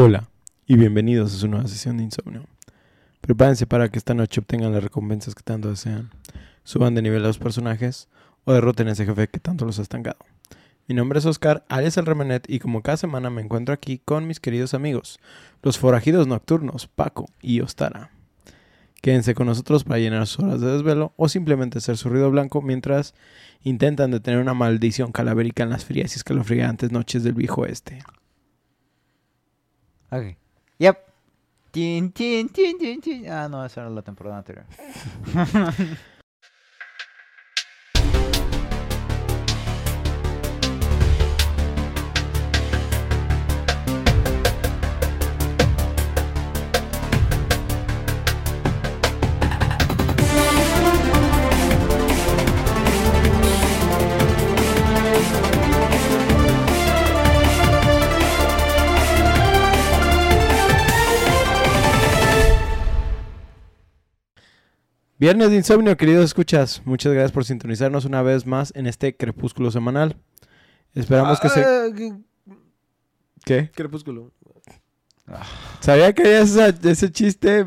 [0.00, 0.28] Hola
[0.64, 2.44] y bienvenidos a su nueva sesión de insomnio.
[3.20, 6.10] Prepárense para que esta noche obtengan las recompensas que tanto desean,
[6.62, 8.06] suban de nivel a los personajes
[8.44, 10.18] o derroten a ese jefe que tanto los ha estancado.
[10.86, 14.28] Mi nombre es Oscar, alias el Remenet, y como cada semana me encuentro aquí con
[14.28, 15.18] mis queridos amigos,
[15.64, 18.12] los forajidos nocturnos, Paco y Ostara.
[19.02, 22.62] Quédense con nosotros para llenar sus horas de desvelo o simplemente hacer su ruido blanco
[22.62, 23.14] mientras
[23.64, 27.98] intentan detener una maldición calavérica en las frías y escalofriantes noches del viejo oeste.
[30.10, 30.36] Ok.
[30.78, 30.98] Yep.
[31.70, 33.30] Tin, tin, tin, tin, tin.
[33.30, 34.64] Ah, no, esa era la temporada anterior.
[65.18, 66.80] Viernes de insomnio, queridos escuchas.
[66.84, 70.16] Muchas gracias por sintonizarnos una vez más en este crepúsculo semanal.
[70.94, 71.64] Esperamos que se...
[71.64, 72.16] Ah, ¿qué-
[73.44, 73.70] ¿Qué?
[73.74, 74.32] Crepúsculo.
[75.80, 77.66] Sabía que había esa- ese chiste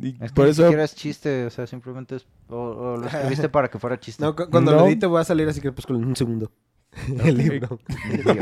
[0.00, 0.62] y Es que por ni eso...
[0.62, 2.26] siquiera es chiste, o sea, simplemente es...
[2.48, 4.22] O, o lo escribiste para que fuera chiste.
[4.24, 4.78] No, cu- cuando No.
[4.80, 6.50] lo edite voy a salir así Crepúsculo en un segundo.
[7.24, 7.78] El libro.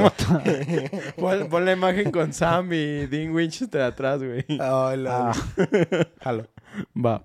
[1.18, 4.44] Pon, pon la imagen con Sam y Dean Winchester atrás, güey.
[4.60, 6.48] Ay, la- Ah, Jalo.
[6.96, 7.24] Va.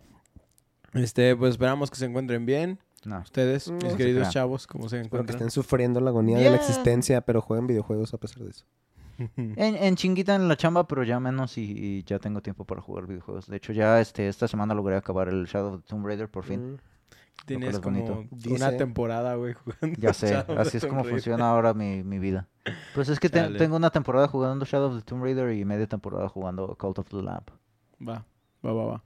[0.94, 2.80] Este, pues esperamos que se encuentren bien.
[3.06, 3.20] no.
[3.20, 5.36] Ustedes, No mis queridos chavos, ¿cómo se Espero que encuentran?
[5.38, 8.66] estén sufriendo la agonía de la existencia, pero jueguen videojuegos a pesar de eso.
[9.38, 12.82] En, en chinguita en la chamba, pero ya menos y, y ya tengo tiempo para
[12.82, 13.48] jugar videojuegos.
[13.48, 16.44] De hecho, ya este esta semana logré acabar el Shadow of the Tomb Raider por
[16.44, 16.74] fin.
[16.74, 16.78] Mm.
[17.46, 20.00] Tienes como Dice- una temporada, güey, jugando.
[20.00, 21.12] Ya sé, Shadow así es como Raider.
[21.12, 22.48] funciona ahora mi, mi vida.
[22.96, 25.86] Pues es que te- tengo una temporada jugando Shadow of the Tomb Raider y media
[25.88, 27.44] temporada jugando Cult of the Lamb.
[28.08, 28.26] Va,
[28.66, 29.04] va, va, va.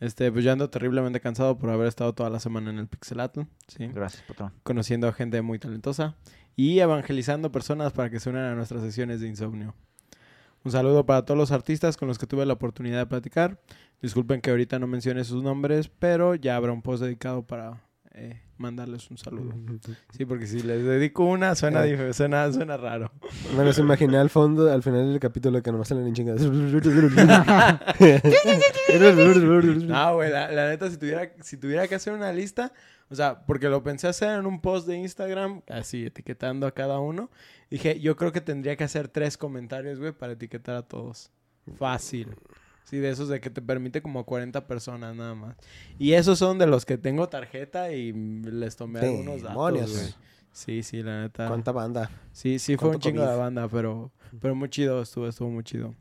[0.00, 3.42] Este, pues yo ando terriblemente cansado por haber estado toda la semana en el Pixelatl,
[3.68, 3.86] ¿sí?
[3.88, 4.52] Gracias, patrón.
[4.62, 6.16] Conociendo a gente muy talentosa
[6.56, 9.74] y evangelizando personas para que se unan a nuestras sesiones de insomnio.
[10.64, 13.60] Un saludo para todos los artistas con los que tuve la oportunidad de platicar.
[14.00, 17.82] Disculpen que ahorita no mencione sus nombres, pero ya habrá un post dedicado para
[18.14, 19.52] eh, mandarles un saludo.
[20.16, 21.96] Sí, porque si les dedico una, suena, Eh.
[21.98, 23.10] dif- suena, suena raro.
[23.54, 26.42] Bueno, se imaginé al fondo, al final del capítulo que nomás salen en chingadas.
[28.84, 32.72] No, güey, la, la neta, si tuviera, si tuviera que hacer una lista,
[33.08, 36.98] o sea, porque lo pensé hacer en un post de Instagram, así, etiquetando a cada
[37.00, 37.30] uno,
[37.70, 41.30] dije, yo creo que tendría que hacer tres comentarios, güey, para etiquetar a todos.
[41.78, 42.28] Fácil.
[42.84, 45.56] Sí, de esos de que te permite como 40 personas nada más.
[45.98, 50.14] Y esos son de los que tengo tarjeta y les tomé algunos datos, güey.
[50.52, 51.48] Sí, sí, la neta.
[51.48, 52.10] ¿Cuánta banda?
[52.32, 55.64] Sí, sí fue un ¿Cuánto chingo de banda, pero, pero muy chido estuvo, estuvo muy
[55.64, 55.94] chido.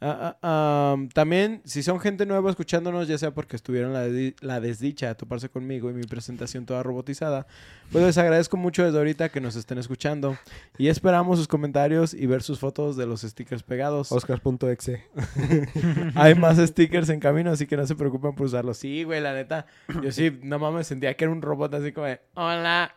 [0.00, 5.08] Am, también, si son gente nueva escuchándonos, ya sea porque estuvieron la, de- la desdicha
[5.08, 7.46] de toparse conmigo y mi presentación toda robotizada,
[7.92, 10.38] pues les agradezco mucho desde ahorita que nos estén escuchando
[10.78, 14.10] y esperamos sus comentarios y ver sus fotos de los stickers pegados.
[14.10, 15.04] Oscar.exe.
[16.14, 18.78] Hay más stickers en camino, así que no se preocupen por usarlos.
[18.78, 19.66] Sí, güey, la neta,
[20.02, 22.94] yo sí, no mames, sentía que era un robot así como de, hola,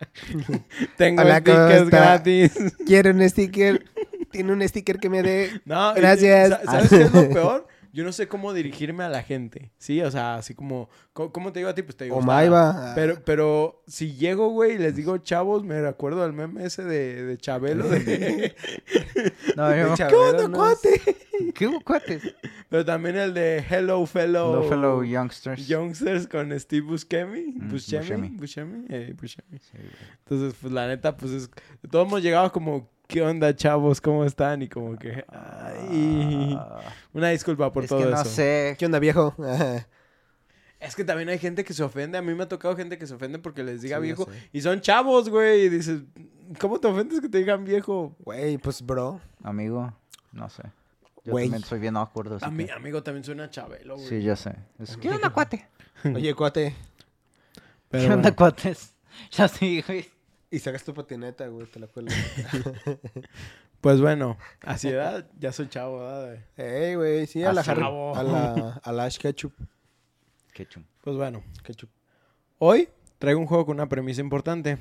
[0.98, 2.54] tengo Hola, ¿cómo stickers gratis.
[2.86, 3.84] ¿Quiere un sticker?
[4.34, 5.62] ¿Tiene un sticker que me dé?
[5.66, 6.50] No, Gracias.
[6.50, 7.68] sa- ¿Sabes qué es lo peor?
[7.96, 9.72] Yo no sé cómo dirigirme a la gente.
[9.78, 10.90] Sí, o sea, así como.
[11.14, 11.84] co- ¿Cómo te digo a ti?
[11.84, 12.16] Pues te digo.
[12.18, 12.22] O.
[12.22, 12.94] Maiva.
[12.96, 17.24] Pero, pero si llego, güey, y les digo chavos, me acuerdo del meme ese de,
[17.24, 17.88] de Chabelo.
[17.88, 18.56] de-
[19.56, 20.58] No, De yo, Chabelo, ¿Qué onda, ¿no?
[20.58, 21.02] cuate?
[21.54, 22.24] ¿Qué hubo, cuates?
[22.68, 24.54] Pero también el de Hello, fellow.
[24.56, 25.68] Hello, fellow youngsters.
[25.68, 27.54] Youngsters con Steve Buscemi.
[27.58, 28.00] Mm, Buscemi.
[28.02, 28.30] Buscemi.
[28.30, 28.86] Buscemi.
[28.90, 29.60] eh, Buscemi.
[29.60, 29.78] Sí.
[30.18, 31.52] Entonces, pues la neta, pues es.
[31.92, 32.92] Todos hemos llegado como.
[33.08, 34.02] ¿Qué onda, chavos?
[34.02, 34.62] ¿Cómo están?
[34.62, 35.26] Y como que.
[35.30, 36.56] Ay.
[36.60, 36.80] Ah,
[37.14, 38.26] Una disculpa por es todo que no eso.
[38.26, 38.76] sé.
[38.80, 39.36] ¿Qué onda, viejo?
[40.80, 42.18] Es que también hay gente que se ofende.
[42.18, 44.26] A mí me ha tocado gente que se ofende porque les diga Sí, ya viejo.
[44.26, 44.50] sé.
[44.52, 45.62] Y son chavos, güey.
[45.62, 46.02] Y dices,
[46.60, 48.14] ¿cómo te ofendes que te digan viejo?
[48.20, 49.22] Güey, pues, bro.
[49.44, 49.94] Amigo,
[50.34, 50.64] no sé.
[51.24, 51.46] Yo Güey.
[51.46, 54.10] también soy bien awkward, así A mi que- amigo también suena chabelo, güey.
[54.10, 54.56] Sí, ya sé.
[54.78, 55.66] Es, ¿Qué onda, cuate?
[56.04, 56.76] Oye, cuate.
[57.90, 58.36] Pero ¿Qué onda, bueno.
[58.36, 58.94] cuates?
[59.32, 60.06] Ya sí, güey.
[60.54, 62.16] Y sacas tu patineta, güey, te la cuelgas.
[63.82, 66.38] Pues bueno, así edad, ya soy chavo, ¿verdad?
[66.56, 68.16] Ey, güey, sí, a Ah, la chavo.
[68.16, 69.52] a la, a la Ash Ketchup.
[70.70, 70.84] Chum.
[71.02, 71.90] Pues bueno, Ketchup.
[72.60, 72.88] hoy
[73.20, 74.78] traigo un juego con una premisa importante.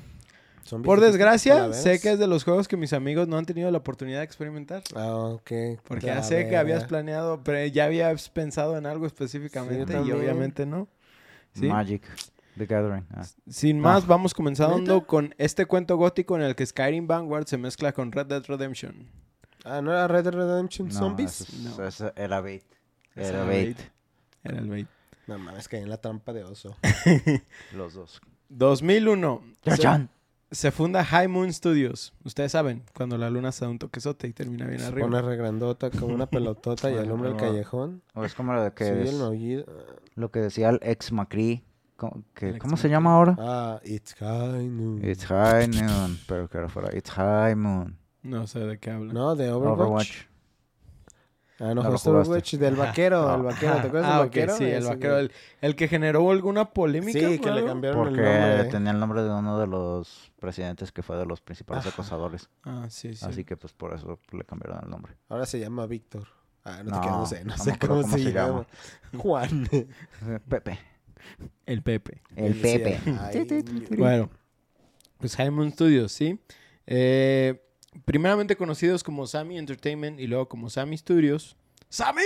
[0.63, 3.45] Zombies Por de- desgracia, sé que es de los juegos que mis amigos no han
[3.45, 4.83] tenido la oportunidad de experimentar.
[4.95, 5.51] Ah, ok.
[5.85, 10.65] Porque ya sé que habías planeado, pero ya habías pensado en algo específicamente y obviamente
[10.65, 10.87] no.
[11.55, 11.67] ¿Sí?
[11.67, 12.03] Magic.
[12.57, 13.05] The Gathering.
[13.13, 13.23] Ah.
[13.49, 14.07] Sin más, Ah.
[14.09, 14.99] vamos comenzando ¿Neta?
[15.05, 19.07] con este cuento gótico en el que Skyrim Vanguard se mezcla con Red Dead Redemption.
[19.65, 21.41] Ah, ¿no era Red Dead Redemption No, Zombies?
[21.41, 21.85] eso es- No.
[21.87, 22.63] eso era bait.
[23.15, 23.77] Era bait.
[24.43, 24.87] Era el bait.
[25.27, 26.75] No mames, caí en la trampa de oso.
[27.73, 28.21] Los dos.
[28.49, 29.41] 2001.
[29.63, 30.09] ¡Ya, Se, Chan!
[30.51, 32.13] se funda High Moon Studios.
[32.23, 35.07] Ustedes saben, cuando la luna se da un toquezote y termina bien Se arriba.
[35.07, 38.03] pone re grandota como una pelotota y alumbra el callejón.
[38.13, 39.65] O es como lo de que Sí, es- el maullido.
[40.15, 41.63] lo que decía el ex Macri.
[42.09, 43.35] ¿Cómo, que- El ¿cómo se llama ahora?
[43.39, 45.03] Ah, it's high noon.
[45.03, 46.19] It's High Moon.
[46.27, 47.97] Pero que ahora fuera It's High Moon.
[48.23, 49.13] No sé de qué hablan.
[49.13, 49.79] No, de Overwatch.
[49.79, 50.11] Overwatch.
[51.59, 51.89] Ah, no, No.
[51.95, 53.73] Overwatch del vaquero, el vaquero.
[53.75, 54.57] ¿Te acuerdas ah, del vaquero?
[54.57, 55.17] sí, el vaquero.
[55.19, 57.19] El, el que generó alguna polémica.
[57.19, 58.63] Sí, que le cambiaron el Porque nombre.
[58.65, 61.93] tenía el nombre de uno de los presidentes que fue de los principales Ajá.
[61.93, 62.49] acosadores.
[62.63, 63.25] Ah, sí, sí.
[63.25, 65.15] Así que pues por eso le cambiaron el nombre.
[65.29, 66.27] Ahora se llama Víctor.
[66.65, 68.65] Ah, no, te No, quedas, no sé, no no sé acuerdo cómo, se, llama.
[69.17, 69.69] Juan.
[70.49, 70.79] Pepe.
[71.65, 72.21] El Pepe.
[72.35, 72.99] El Pepe.
[73.19, 73.45] "Ay,
[73.97, 74.29] Bueno,
[75.17, 76.39] pues Moon Studios, ¿sí?
[76.87, 77.61] Eh,
[78.05, 81.55] primeramente conocidos como Sammy Entertainment y luego como Sammy Studios.
[81.89, 82.21] ¡Sammy!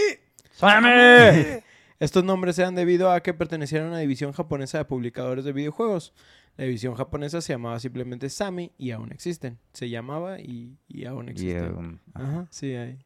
[0.51, 0.87] ¡Sammy!
[1.99, 6.13] Estos nombres eran debido a que pertenecían a una división japonesa de publicadores de videojuegos.
[6.55, 9.57] La división japonesa se llamaba simplemente Sammy y aún existen.
[9.73, 11.75] Se llamaba y, y aún existen.
[11.75, 12.97] um, Ajá, sí, ahí.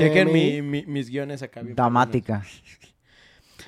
[0.00, 1.62] Chequen mi- mi- mis guiones acá.
[1.62, 2.44] bien Damática.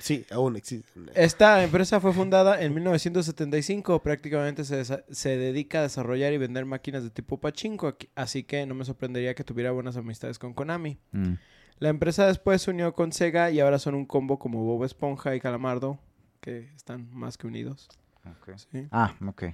[0.04, 0.90] Sí, aún existe.
[1.14, 4.02] Esta empresa fue fundada en 1975.
[4.02, 7.96] Prácticamente se, desa- se dedica a desarrollar y vender máquinas de tipo pachinko.
[8.14, 10.98] Así que no me sorprendería que tuviera buenas amistades con Konami.
[11.12, 11.34] Mm.
[11.78, 15.34] La empresa después se unió con Sega y ahora son un combo como Bob Esponja
[15.34, 15.98] y Calamardo,
[16.42, 17.88] que están más que unidos.
[18.90, 19.44] Ah, ok.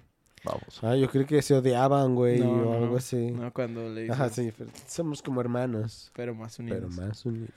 [0.44, 0.81] Vamos.
[0.82, 2.97] Ah, yo creí que se odiaban, güey, No, o no, algo no.
[2.97, 3.31] así.
[3.31, 6.11] No, cuando le Ajá, sí, pero somos como hermanos.
[6.14, 6.81] pero más unidos.
[6.97, 7.50] Pero más unidos.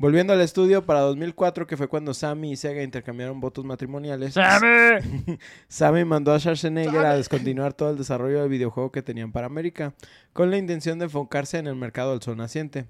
[0.00, 4.32] Volviendo al estudio, para 2004, que fue cuando Sammy y Sega intercambiaron votos matrimoniales,
[5.68, 9.92] Sammy mandó a Schwarzenegger a descontinuar todo el desarrollo del videojuego que tenían para América,
[10.32, 12.86] con la intención de enfocarse en el mercado del sol naciente.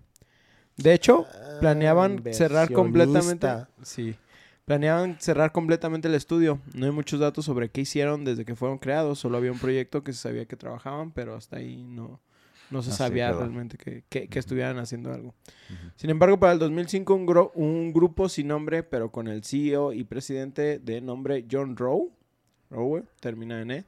[0.76, 1.26] De hecho,
[1.58, 3.48] planeaban Ah, cerrar completamente.
[3.82, 4.14] Sí.
[4.64, 6.60] Planeaban cerrar completamente el estudio.
[6.74, 9.18] No hay muchos datos sobre qué hicieron desde que fueron creados.
[9.18, 12.20] Solo había un proyecto que se sabía que trabajaban, pero hasta ahí no,
[12.70, 15.34] no se Así sabía realmente que, que- que estuvieran haciendo algo.
[15.96, 19.92] Sin embargo, para el 2005, un, gro- un grupo sin nombre, pero con el CEO
[19.92, 22.10] y presidente de nombre John Rowe,
[22.70, 23.84] Rowe, termina en E.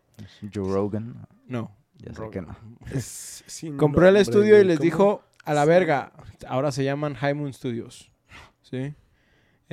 [0.53, 1.27] Joe Rogan.
[1.47, 1.71] No.
[1.99, 2.57] Ya sé que no.
[2.93, 4.85] Es sin Compró el estudio y les ¿cómo?
[4.85, 6.13] dijo, a la verga,
[6.49, 8.11] ahora se llaman High Moon Studios.
[8.63, 8.95] ¿Sí?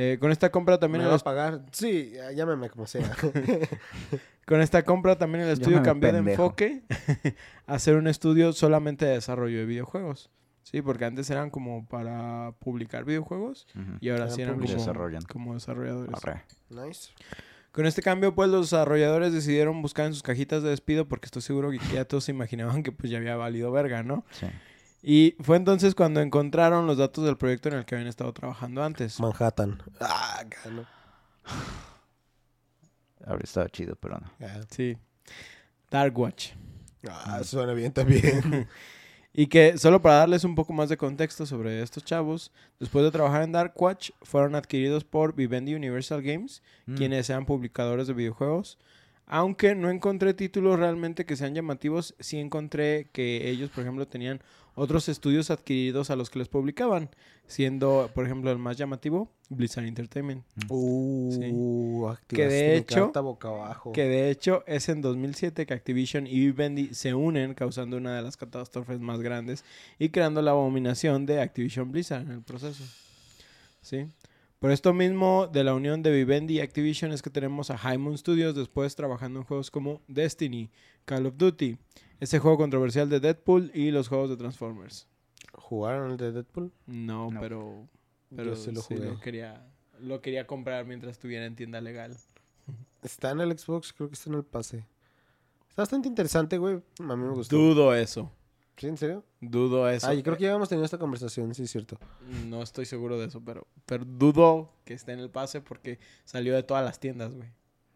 [0.01, 1.61] Eh, con esta compra también ¿Me el va a est- pagar?
[1.71, 3.11] Sí, ya- llámame como sea.
[4.45, 6.83] con esta compra también el estudio cambió de enfoque
[7.67, 10.29] a ser un estudio solamente de desarrollo de videojuegos.
[10.63, 13.67] Sí, porque antes eran como para publicar videojuegos
[14.01, 14.81] y ahora Eran sí eran como, publishers.
[14.85, 15.21] Desarrollan.
[15.23, 16.13] como desarrolladores.
[16.23, 16.43] Arre.
[16.69, 17.11] nice.
[17.71, 21.41] Con este cambio, pues los desarrolladores decidieron buscar en sus cajitas de despido porque estoy
[21.41, 24.25] seguro que ya todos se imaginaban que pues ya había valido verga, ¿no?
[24.31, 24.47] Sí.
[25.01, 28.83] Y fue entonces cuando encontraron los datos del proyecto en el que habían estado trabajando
[28.83, 29.19] antes.
[29.19, 29.81] Manhattan.
[30.01, 30.85] Ah, gano.
[33.25, 34.31] Habría estado chido, pero no.
[34.41, 34.97] Ah, Sí.
[35.89, 36.51] Dark Watch.
[37.09, 38.67] Ah, suena bien también.
[39.31, 43.11] Y que solo para darles un poco más de contexto sobre estos chavos, después de
[43.11, 46.95] trabajar en Dark Watch, fueron adquiridos por Vivendi Universal Games, Mm.
[46.95, 48.79] quienes sean publicadores de videojuegos.
[49.27, 54.41] Aunque no encontré títulos realmente que sean llamativos, sí encontré que ellos, por ejemplo, tenían
[54.79, 57.09] otros estudios adquiridos a los que les publicaban,
[57.47, 60.43] siendo, por ejemplo, el más llamativo, Blizzard Entertainment.
[60.69, 63.91] Uh, activaste Que de hecho- boca abajo.
[63.91, 68.21] Que de hecho es en 2007 que Activision y Vivendi se unen, causando una de
[68.21, 69.63] las catástrofes más grandes
[69.97, 72.83] y creando la abominación de Activision Blizzard en el proceso.
[73.81, 74.05] ¿Sí?
[74.59, 77.97] Por esto mismo de la unión de Vivendi y Activision es que tenemos a High
[77.97, 80.69] Moon Studios después trabajando en juegos como Destiny,
[81.09, 81.75] Call of Duty,
[82.19, 85.07] ese juego controversial de Deadpool y los juegos de Transformers.
[85.53, 86.71] ¿Jugaron el de Deadpool?
[86.85, 87.39] No, No.
[87.41, 87.87] pero,
[88.35, 89.09] pero Yo sí lo sí jugué.
[89.09, 89.65] lo quería,
[89.99, 92.15] lo quería comprar mientras estuviera en tienda legal.
[93.01, 94.85] Está en el Xbox, creo que está en el pase.
[95.69, 96.75] Está bastante interesante, güey.
[96.99, 97.55] A mí me gustó.
[97.57, 98.31] Dudo eso.
[98.77, 99.25] ¿Sí, en serio?
[99.41, 100.05] Dudo eso.
[100.07, 101.97] Ah, yo creo que ya habíamos tenido esta conversación, sí, es cierto.
[102.45, 106.53] No estoy seguro de eso, pero, pero dudo que esté en el pase porque salió
[106.55, 107.49] de todas las tiendas, güey.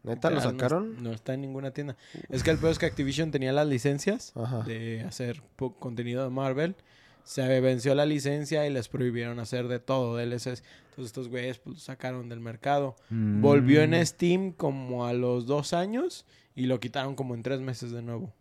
[0.03, 1.01] ¿Neta lo no sacaron?
[1.01, 1.95] No, está en ninguna tienda.
[2.29, 4.63] Es que el peor es que Activision tenía las licencias Ajá.
[4.63, 5.41] de hacer
[5.79, 6.75] contenido de Marvel.
[7.23, 10.61] Se venció la licencia y les prohibieron hacer de todo DLCs.
[10.89, 12.95] Entonces estos güeyes pues, lo sacaron del mercado.
[13.09, 13.93] Volvió Mm.
[13.93, 18.01] en Steam como a los dos años y lo quitaron como en tres meses de
[18.01, 18.33] nuevo.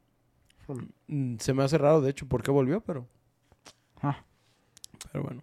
[0.66, 0.86] Hmm.
[1.06, 3.06] Mm, Se me hace raro, de hecho, por qué volvió, pero...
[4.00, 4.24] Ah.
[5.12, 5.42] Pero bueno.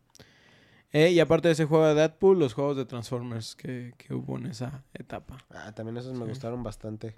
[0.92, 4.38] Eh, y aparte de ese juego de Deadpool, los juegos de Transformers que, que hubo
[4.38, 5.38] en esa etapa.
[5.52, 7.14] Ah, también esos me gustaron bastante.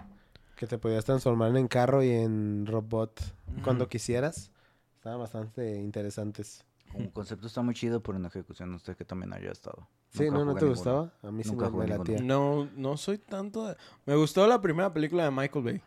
[0.56, 3.20] Que te podías transformar en carro y en robot
[3.64, 4.52] cuando quisieras.
[4.96, 6.64] Estaban bastante interesantes.
[6.92, 9.88] Como concepto está muy chido, pero en ejecución no sé que también haya estado.
[10.10, 10.70] Sí, Nunca ¿no, no te ninguno.
[10.72, 11.12] gustaba?
[11.22, 11.86] A mí sí me, ninguno.
[11.86, 12.18] latía.
[12.20, 13.76] No, no soy tanto de...
[14.04, 15.82] Me gustó la primera película de Michael Bay.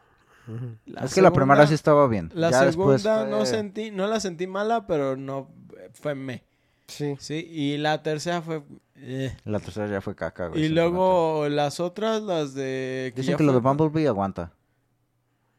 [0.88, 2.32] La es que la primera sí estaba bien.
[2.34, 5.50] La Ya después segunda no sentí, no la sentí mala, pero no
[5.94, 6.44] fue me.
[6.88, 7.16] Sí.
[7.20, 8.64] Sí, y la tercera fue...
[8.96, 9.36] eh.
[9.46, 10.66] La tercera ya fue caca, güey.
[10.66, 13.12] Y luego las otras, las de...
[13.16, 14.52] Dicen ya que lo de fue- Bumblebee aguanta.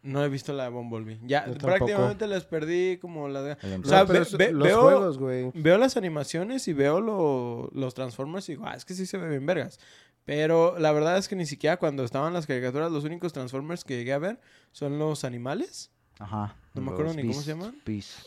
[0.02, 1.18] No he visto la de Bumblebee.
[1.25, 3.52] Ya, prácticamente les perdí como la de...
[3.54, 5.50] O sea, ve- ve- los veo- juegos, güey.
[5.54, 9.18] Veo las animaciones y veo lo- los Transformers y digo, ah, es que sí se
[9.18, 9.80] ve bien vergas.
[10.25, 13.97] Pero la verdad es que ni siquiera cuando estaban las caricaturas, los únicos Transformers que
[13.97, 14.40] llegué a ver
[14.71, 15.90] son los animales.
[16.21, 16.54] Ajá.
[16.75, 17.76] No me acuerdo ni cómo se llaman.
[17.85, 18.26] Beast,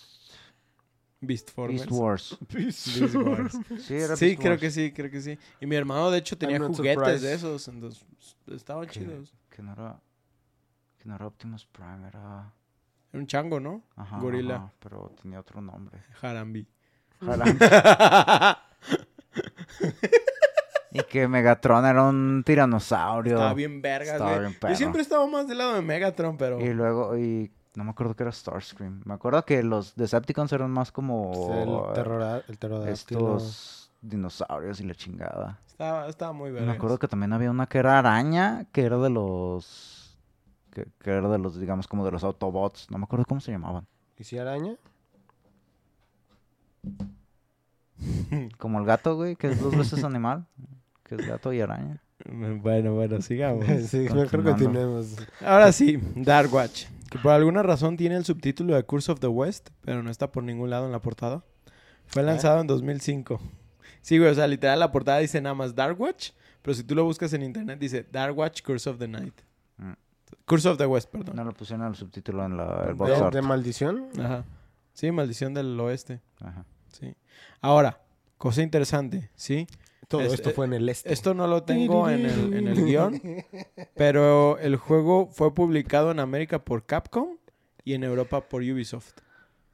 [1.22, 1.82] Beastformers.
[1.88, 2.38] Beast Wars.
[2.54, 3.58] Beast Wars.
[3.86, 4.62] Sí, era Sí, Beast creo Wars.
[4.62, 5.38] que sí, creo que sí.
[5.60, 7.22] Y mi hermano, de hecho, tenía juguetes surprised.
[7.22, 7.68] de esos.
[7.68, 8.06] Entonces,
[8.48, 9.34] estaban Que- chidos.
[9.50, 10.00] Que no era...
[10.98, 12.54] Que no era Optimus Prime, era...
[13.12, 13.82] Era un chango, ¿no?
[13.96, 14.56] Ajá, Gorila.
[14.56, 16.00] ajá, pero tenía otro nombre.
[16.22, 16.68] Jarambi.
[20.92, 23.34] y que Megatron era un tiranosaurio.
[23.34, 24.56] Estaba bien vergas, Estaba güey.
[24.70, 26.60] Yo siempre estaba más del lado de Megatron, pero...
[26.60, 29.02] Y luego, y no me acuerdo que era Starscream.
[29.06, 31.32] Me acuerdo que los Decepticons eran más como
[31.88, 33.38] el terror, el pterodáctilo.
[33.38, 35.58] estos dinosaurios y la chingada.
[35.66, 36.76] Estaba, estaba muy Me vergas.
[36.76, 40.18] acuerdo que también había una que era araña, que era de los...
[40.72, 42.92] Que, que era de los, digamos, como de los Autobots.
[42.92, 43.88] No me acuerdo cómo se llamaban.
[44.18, 44.76] ¿Y si araña?
[48.58, 50.46] Como el gato, güey, que es dos veces animal.
[51.04, 52.02] Que es gato y araña.
[52.62, 53.66] Bueno, bueno, sigamos.
[53.88, 55.16] sí, mejor continuemos.
[55.40, 56.88] Ahora sí, Dark Watch.
[57.10, 60.32] Que por alguna razón tiene el subtítulo de Curse of the West, pero no está
[60.32, 61.44] por ningún lado en la portada.
[62.06, 62.26] Fue ¿Eh?
[62.26, 63.40] lanzado en 2005.
[64.02, 66.96] Sí, güey, o sea, literal la portada dice nada más Dark Watch, pero si tú
[66.96, 69.34] lo buscas en internet dice Dark Watch Curse of the Night.
[69.78, 69.94] Mm.
[70.46, 71.36] Curse of the West, perdón.
[71.36, 73.34] No lo pusieron el subtítulo en la, el box ¿De, art.
[73.34, 74.10] de maldición?
[74.20, 74.46] Ajá.
[74.94, 76.22] Sí, maldición del oeste.
[76.42, 76.66] Ajá.
[76.92, 77.14] Sí.
[77.62, 78.02] Ahora,
[78.38, 79.68] cosa interesante, ¿sí?
[80.10, 81.14] Todo Este- esto fue en el este.
[81.14, 83.22] Esto no lo tengo en el, en el guion,
[83.96, 87.38] pero el juego fue publicado en América por Capcom
[87.86, 89.14] y en Europa por Ubisoft.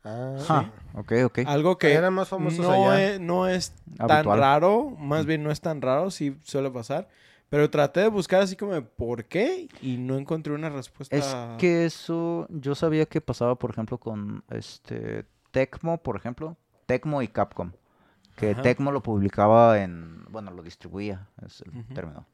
[0.03, 1.39] Ah, Ok, ok.
[1.47, 3.13] Algo que Eran más famosos no, allá.
[3.13, 4.39] es, no es tan Habitual.
[4.39, 7.07] raro, más bien no es tan raro, sí suele pasar.
[7.49, 11.15] Pero traté de buscar así como de por qué y no encontré una respuesta.
[11.15, 11.25] Es
[11.59, 17.27] que eso, yo sabía que pasaba, por ejemplo, con este Tecmo, por ejemplo, Tecmo y
[17.27, 17.71] Capcom.
[18.35, 18.61] Que Ajá.
[18.61, 22.25] Tecmo lo publicaba en, bueno, lo distribuía, es el término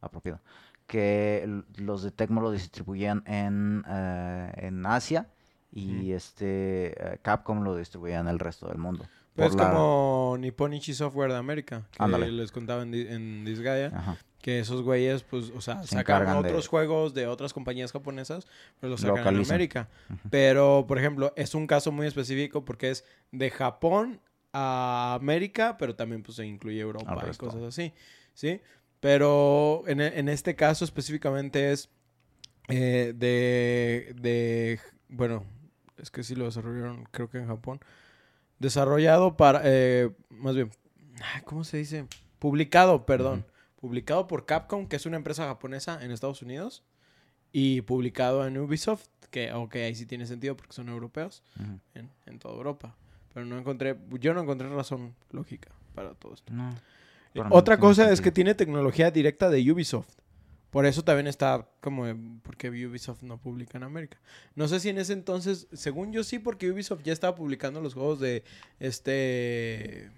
[0.00, 0.40] apropiado.
[0.86, 5.28] Que los de Tecmo lo distribuían en, eh, en Asia
[5.72, 9.04] y este eh, Capcom lo distribuía en el resto del mundo.
[9.34, 12.30] Pues es la- como Nipponichi Software de América, que Ándale.
[12.32, 14.16] les contaba en, en Disgaea, Ajá.
[14.42, 15.96] que esos güeyes, pues, o sea, Se
[16.42, 18.46] de- otros juegos de otras compañías japonesas,
[18.80, 19.50] pero los sacan en.
[19.52, 19.88] América.
[20.30, 24.20] Pero, por ejemplo, es un caso muy específico porque es de Japón
[24.52, 27.92] a América, pero también pues se incluye Europa y cosas así,
[28.34, 28.60] ¿sí?
[29.00, 31.88] Pero en, e- en este caso específicamente es
[32.68, 34.78] eh, de, de,
[35.08, 35.44] bueno,
[35.98, 37.80] es que sí lo desarrollaron creo que en Japón,
[38.58, 40.70] desarrollado para, eh, más bien,
[41.44, 42.06] ¿cómo se dice?
[42.38, 43.44] Publicado, perdón,
[43.80, 46.82] publicado por Capcom, que es una empresa japonesa en Estados Unidos,
[47.52, 51.42] y publicado en Ubisoft, que ok, ahí sí tiene sentido porque son europeos
[52.26, 52.96] en toda Europa.
[53.32, 56.52] Pero no encontré, yo no encontré razón lógica para todo esto.
[56.52, 56.70] No,
[57.34, 60.08] Eh, no Otra cosa es que tiene tecnología directa de Ubisoft.
[60.70, 62.04] Por eso también está como,
[62.42, 64.18] porque Ubisoft no publica en América.
[64.54, 67.94] No sé si en ese entonces, según yo sí, porque Ubisoft ya estaba publicando los
[67.94, 68.44] juegos de
[69.14, 70.10] este...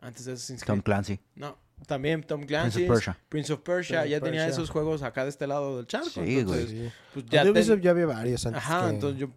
[0.00, 0.84] Antes de Assassin's Tom Creed.
[0.84, 2.82] Clancy, No, también Tom Prince Clancy.
[2.84, 3.18] of Persia.
[3.28, 6.10] Prince of Persia, Prince ya tenía esos juegos acá de este lado del charco.
[6.10, 6.92] Sí, entonces, güey.
[7.14, 9.28] Pues Ya ten- ya había varios antes Ajá, que- entonces yo...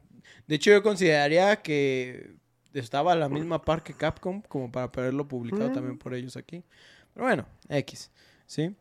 [0.47, 2.35] De hecho, yo consideraría que
[2.73, 5.73] estaba a la misma par que Capcom como para haberlo publicado Mm.
[5.73, 6.63] también por ellos aquí.
[7.13, 8.11] Pero bueno, X,
[8.45, 8.75] ¿sí?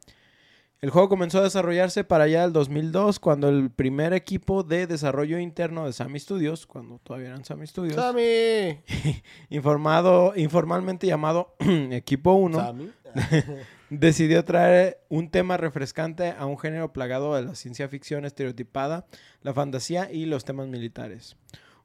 [0.80, 5.40] El juego comenzó a desarrollarse para allá el 2002 cuando el primer equipo de desarrollo
[5.40, 8.80] interno de Sammy Studios, cuando todavía eran Sammy Studios, ¡Sammy!
[9.50, 11.56] informado, informalmente llamado
[11.90, 12.92] Equipo 1, ¿Sammy?
[13.90, 19.06] decidió traer un tema refrescante a un género plagado de la ciencia ficción estereotipada,
[19.42, 21.36] la fantasía y los temas militares.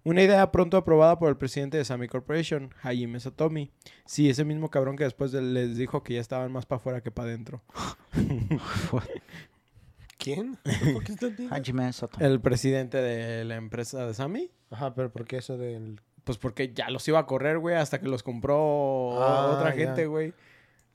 [0.06, 3.72] Una idea pronto aprobada por el presidente de Sami Corporation, Hajime Satomi.
[4.06, 7.02] Sí, ese mismo cabrón que después de- les dijo que ya estaban más para afuera
[7.02, 7.62] que para adentro.
[10.18, 10.58] ¿Quién?
[10.94, 11.48] ¿Por qué está aquí?
[11.50, 12.26] Hajime Satomi.
[12.26, 14.52] El presidente de la empresa de Sami.
[14.72, 16.00] Ajá, pero ¿por qué eso del...?
[16.24, 19.86] Pues porque ya los iba a correr, güey, hasta que los compró Ah, otra ya.
[19.86, 20.34] gente, güey.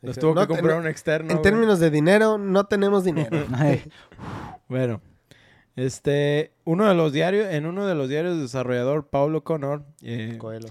[0.00, 1.30] Los tuvo no que comprar un externo.
[1.30, 1.42] En güey.
[1.42, 3.44] términos de dinero, no tenemos dinero.
[4.68, 5.00] Bueno,
[5.78, 10.70] Este, uno de los diarios, en uno de los diarios desarrollador Paulo Connor eh, Coelho.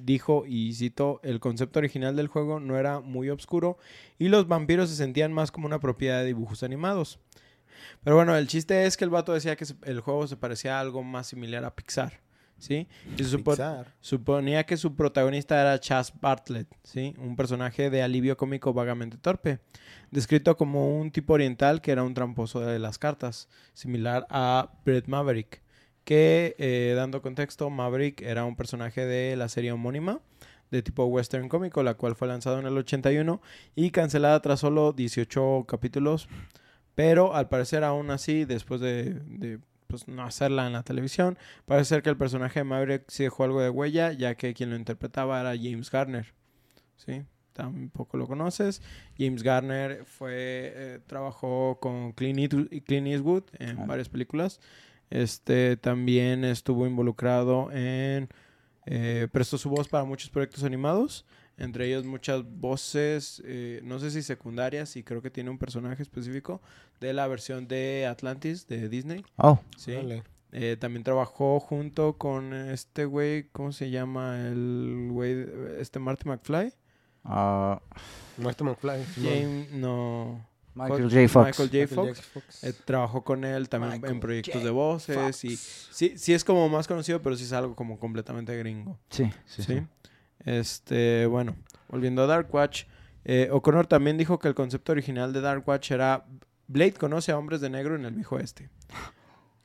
[0.00, 3.76] dijo y citó el concepto original del juego no era muy oscuro
[4.20, 7.18] y los vampiros se sentían más como una propiedad de dibujos animados.
[8.04, 10.80] Pero bueno, el chiste es que el vato decía que el juego se parecía a
[10.80, 12.20] algo más similar a Pixar,
[12.58, 12.86] ¿sí?
[13.16, 13.94] Y se supo- Pixar.
[14.00, 17.14] suponía que su protagonista era Chas Bartlett, ¿sí?
[17.18, 19.60] Un personaje de alivio cómico vagamente torpe,
[20.10, 25.06] descrito como un tipo oriental que era un tramposo de las cartas, similar a Brett
[25.06, 25.62] Maverick,
[26.04, 30.20] que, eh, dando contexto, Maverick era un personaje de la serie homónima
[30.70, 33.40] de tipo western cómico, la cual fue lanzada en el 81
[33.74, 36.28] y cancelada tras solo 18 capítulos,
[36.94, 41.88] pero al parecer aún así, después de, de, pues, no hacerla en la televisión, parece
[41.88, 44.76] ser que el personaje de Maverick sí dejó algo de huella, ya que quien lo
[44.76, 46.32] interpretaba era James Garner,
[46.96, 47.24] ¿sí?
[47.52, 48.80] Tampoco lo conoces.
[49.18, 50.32] James Garner fue,
[50.76, 53.84] eh, trabajó con Clint Eastwood, en Ah.
[53.86, 54.60] varias películas.
[55.10, 58.28] Este también estuvo involucrado en
[58.90, 61.26] eh, prestó su voz para muchos proyectos animados,
[61.58, 66.02] entre ellos muchas voces, eh, no sé si secundarias, y creo que tiene un personaje
[66.02, 66.62] específico
[67.00, 69.24] de la versión de Atlantis de Disney.
[69.36, 69.92] Oh, Sí.
[69.92, 70.22] Órale.
[70.52, 74.46] Eh, también trabajó junto con este güey, ¿cómo se llama?
[74.48, 75.46] El güey,
[75.78, 76.72] este Marty McFly.
[77.24, 77.82] ah,
[78.38, 79.04] Marty McFly.
[79.16, 80.46] James, no.
[80.74, 81.28] Michael J.
[81.28, 81.46] Fox.
[81.58, 81.72] Michael J.
[81.72, 82.18] Michael Fox.
[82.18, 82.28] J.
[82.32, 82.64] Fox.
[82.64, 84.64] Eh, trabajó con él también Michael en proyectos J.
[84.64, 88.56] de voces y sí, sí es como más conocido, pero sí es algo como completamente
[88.56, 88.96] gringo.
[89.10, 89.74] Sí, sí, Sí.
[89.74, 89.82] sí.
[90.44, 91.56] Este, bueno,
[91.88, 92.84] volviendo a Dark Watch,
[93.24, 96.24] eh, O'Connor también dijo que el concepto original de Dark Watch era
[96.66, 98.70] Blade conoce a hombres de negro en el viejo oeste.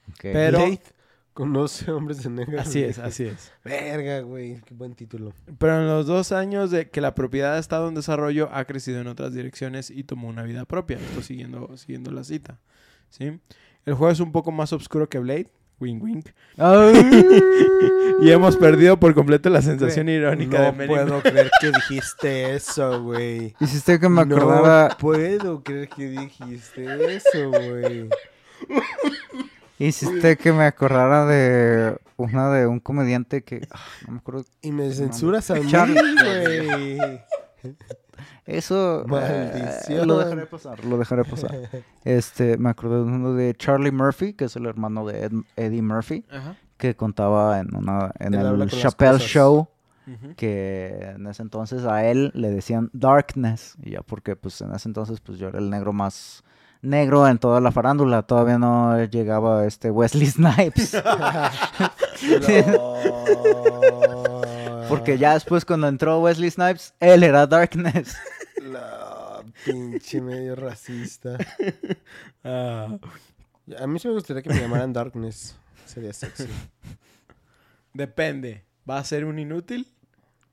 [0.10, 0.20] Ok.
[0.22, 0.82] Pero- Blade
[1.34, 2.60] conoce hombres de negro.
[2.60, 3.52] Así es, así es.
[3.64, 4.62] Verga, güey.
[4.62, 5.34] Qué buen título.
[5.58, 9.00] Pero en los dos años de que la propiedad ha estado en desarrollo, ha crecido
[9.02, 10.98] en otras direcciones y tomó una vida propia.
[10.98, 12.60] Esto siguiendo, siguiendo la cita.
[13.10, 13.40] ¿sí?
[13.86, 15.50] El juego es un poco más oscuro que Blade.
[15.84, 16.30] Wink, wink.
[18.22, 21.72] Y hemos perdido por completo la sensación irónica de No Men in puedo creer que
[21.72, 23.54] dijiste eso, güey.
[23.60, 24.96] Hiciste que me No acordara.
[24.98, 28.08] puedo creer que dijiste eso, güey.
[29.80, 33.68] Hiciste que me acordara de una de un comediante que.
[33.72, 34.46] ah, No me acuerdo.
[34.62, 36.00] Y me censuras a mí, Charlie.
[36.00, 37.22] güey.
[38.46, 39.06] Eso.
[39.22, 41.56] eh, lo dejaré pasar, lo dejaré pasar.
[42.04, 45.82] Este, me acordé de uno de Charlie Murphy, que es el hermano de Ed- Eddie
[45.82, 46.56] Murphy, Ajá.
[46.78, 49.20] que contaba en una en Él el Chappelle.
[49.20, 49.68] Show
[50.36, 54.90] que en ese entonces a él le decían Darkness y ya porque pues en ese
[54.90, 56.44] entonces pues yo era el negro más
[56.82, 60.94] negro en toda la farándula todavía no llegaba este Wesley Snipes
[62.76, 64.42] No.
[64.90, 68.16] Porque ya después cuando entró Wesley Snipes él era Darkness
[68.62, 71.38] No, pinche medio racista.
[72.44, 72.98] Ah,
[73.80, 75.56] A mí sí me gustaría que me llamaran Darkness.
[75.86, 76.48] Sería sexy.
[77.94, 78.64] depende.
[78.90, 79.88] ¿Va a ser un inútil?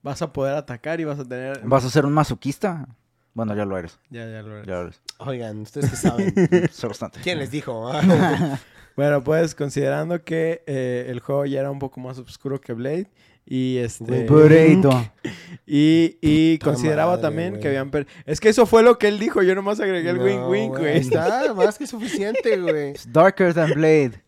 [0.03, 1.61] ¿Vas a poder atacar y vas a tener...
[1.65, 2.87] vas a ser un masoquista
[3.35, 4.67] bueno ya lo eres Ya, ya lo eres.
[4.67, 6.35] ya lo eres Oigan, ustedes que saben.
[6.73, 7.21] Sé bastante.
[7.23, 7.91] ¿Quién les dijo?
[8.97, 13.09] Bueno, pues considerando que eh, el juego ya era un poco más oscuro que Blade
[13.51, 14.91] y este Burrito.
[15.67, 19.09] y, y Puta consideraba madre, también que habían per- es que eso fue lo que
[19.09, 20.97] él dijo, yo nomás agregué el No, wink wink, güey.
[20.99, 22.95] Está más que suficiente, güey.
[23.09, 24.23] Darker than Blade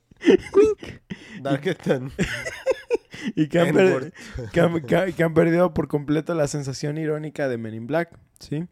[1.41, 2.13] Darketon.
[3.37, 4.13] Y que han, per-
[4.53, 8.67] que, han, que perdido por completo la sensación irónica de Men in Black, ¿sí?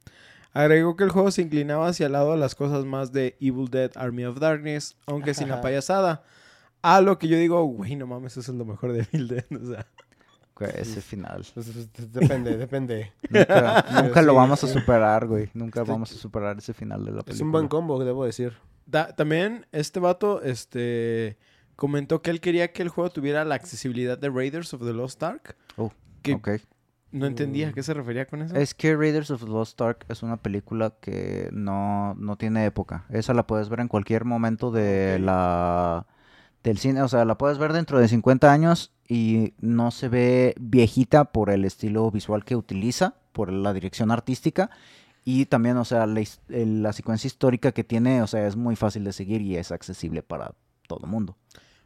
[0.53, 3.69] Agregó que el juego se inclinaba hacia el lado de las cosas más de Evil
[3.71, 6.25] Dead Army of Darkness, aunque sin la payasada.
[6.83, 9.45] A lo que yo digo, güey, no mames, eso es lo mejor de Evil Dead,
[9.53, 9.87] o sea.
[10.67, 13.13] Ese final Pues, pues, depende, depende.
[13.31, 15.51] Nunca, nunca lo vamos a superar, güey.
[15.55, 17.35] Nunca Estoy- vamos a superar ese final de la película.
[17.35, 18.55] Es un buen combo, debo decir.
[18.87, 21.37] Da- también este vato este,
[21.77, 25.23] comentó que él quería que el juego tuviera la accesibilidad de Raiders of the Lost
[25.23, 25.57] Ark.
[25.77, 25.93] Oh,
[26.23, 26.49] que Ok.
[27.13, 27.71] no entendía Mm.
[27.71, 28.55] a qué se refería con eso.
[28.57, 33.05] Es que Raiders of the Lost Ark es una película que no, no tiene época.
[33.11, 36.07] Esa la puedes ver en cualquier momento de la
[36.63, 37.03] del cine.
[37.03, 41.51] O sea, la puedes ver dentro de 50 años y no se ve viejita por
[41.51, 44.71] el estilo visual que utiliza, por la dirección artística.
[45.25, 49.13] Y también, o sea, la, secuencia histórica que tiene, o sea, es muy fácil de
[49.13, 50.53] seguir y es accesible para
[50.87, 51.37] todo el mundo.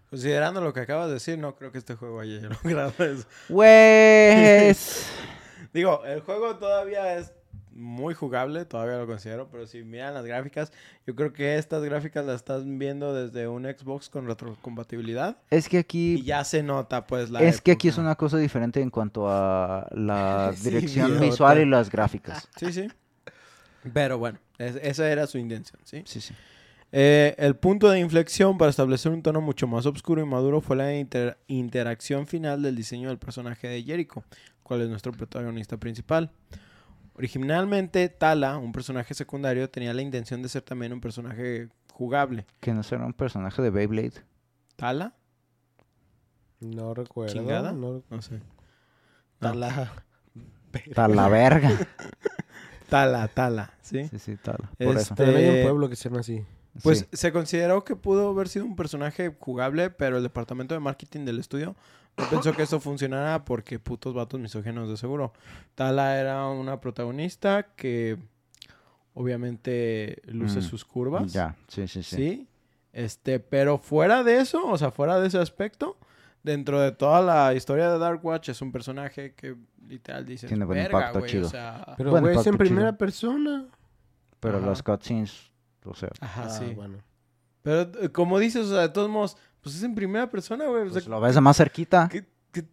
[0.09, 3.27] Considerando lo que acabas de decir, no creo que este juego haya logrado eso.
[3.49, 5.07] Pues...
[5.73, 7.33] Digo, el juego todavía es
[7.77, 10.73] muy jugable, todavía lo considero, pero si miran las gráficas,
[11.07, 15.77] yo creo que estas gráficas las estás viendo desde un Xbox con retrocompatibilidad Es que
[15.79, 18.91] y aquí ya se nota pues la es que aquí es una cosa diferente en
[18.91, 21.25] cuanto a la Sí, dirección idiota.
[21.25, 22.49] visual y las gráficas.
[22.57, 22.89] Sí, sí.
[23.93, 26.03] Pero bueno, es- esa era su intención, ¿sí?
[26.07, 26.35] Sí, sí.
[26.97, 30.77] Eh, el punto de inflexión para establecer un tono mucho más oscuro y maduro fue
[30.77, 34.23] la inter- interacción final del diseño del personaje de Jericho,
[34.63, 36.31] cual es nuestro protagonista principal.
[37.17, 42.45] Originalmente, Tala, un personaje secundario, tenía la intención de ser también un personaje jugable.
[42.61, 44.25] Que no será un personaje de Beyblade.
[44.77, 45.15] ¿Tala?
[46.61, 47.33] No recuerdo.
[47.33, 47.73] ¿Chingada?
[47.73, 48.41] No, No sé.
[49.39, 49.93] Tala.
[50.73, 51.71] Está la verga.
[52.89, 54.09] Tala, Tala, ¿sí?
[54.09, 54.59] Sí, sí, tal.
[54.79, 55.15] Por eso.
[55.15, 56.45] Pero hay un Eh, pueblo que se llama así.
[56.83, 57.07] Pues Sí.
[57.13, 61.39] se consideró que pudo haber sido un personaje jugable, pero el departamento de marketing del
[61.39, 61.77] estudio
[62.17, 65.33] no pensó que eso funcionara porque putos vatos misógenos de seguro.
[65.75, 68.17] Tala era una protagonista que
[69.15, 71.33] obviamente luce Mm, sus curvas.
[71.33, 72.17] Ya, sí, sí, sí.
[72.17, 72.49] Sí.
[72.93, 75.97] Este, pero fuera de eso, o sea, fuera de ese aspecto,
[76.43, 79.57] dentro de toda la historia de Dark Watch es un personaje que
[79.89, 81.47] literal dice Tiene buen impacto, chido".
[81.47, 82.59] O sea, Pero, güey, es en chido.
[82.59, 83.67] primera persona.
[84.41, 84.67] Pero Ajá.
[84.67, 85.51] los cutscenes,
[85.85, 86.73] o sea, ajá, Ah, sí.
[86.75, 86.99] bueno.
[87.63, 90.83] Pero eh, como dices, o sea, de todos modos, pues es en primera persona, güey.
[90.83, 92.09] O sea, pues lo ves de más cerquita.
[92.13, 92.65] ¿qué- qué-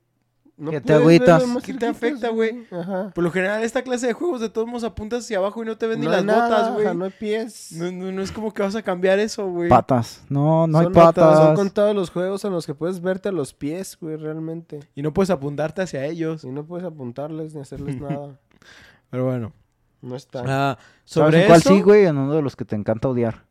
[0.58, 1.44] No Que te agüitas.
[1.64, 2.68] ¿Qué te afecta, güey?
[2.70, 3.10] Ajá.
[3.16, 5.76] por lo general, esta clase de juegos de todos modos apuntas hacia abajo y no
[5.78, 6.96] te ven ni No las hay nada, botas, güey.
[6.98, 7.72] no hay pies.
[7.72, 9.70] No, no, no es como que vas a cambiar eso, güey.
[9.70, 10.24] Patas.
[10.30, 11.38] No, no hay son, patas.
[11.38, 14.82] Son contados los juegos en los que puedes verte a los pies, güey, realmente.
[14.94, 16.44] Y no puedes apuntarte hacia ellos.
[16.44, 18.38] Y no puedes apuntarles ni hacerles nada.
[19.10, 19.54] Pero bueno.
[20.04, 20.44] No está.
[20.46, 21.70] Ah, ¿Sabes sobre en cuál eso...
[21.70, 22.06] sí, güey?
[22.06, 23.46] En uno de los que te encanta odiar.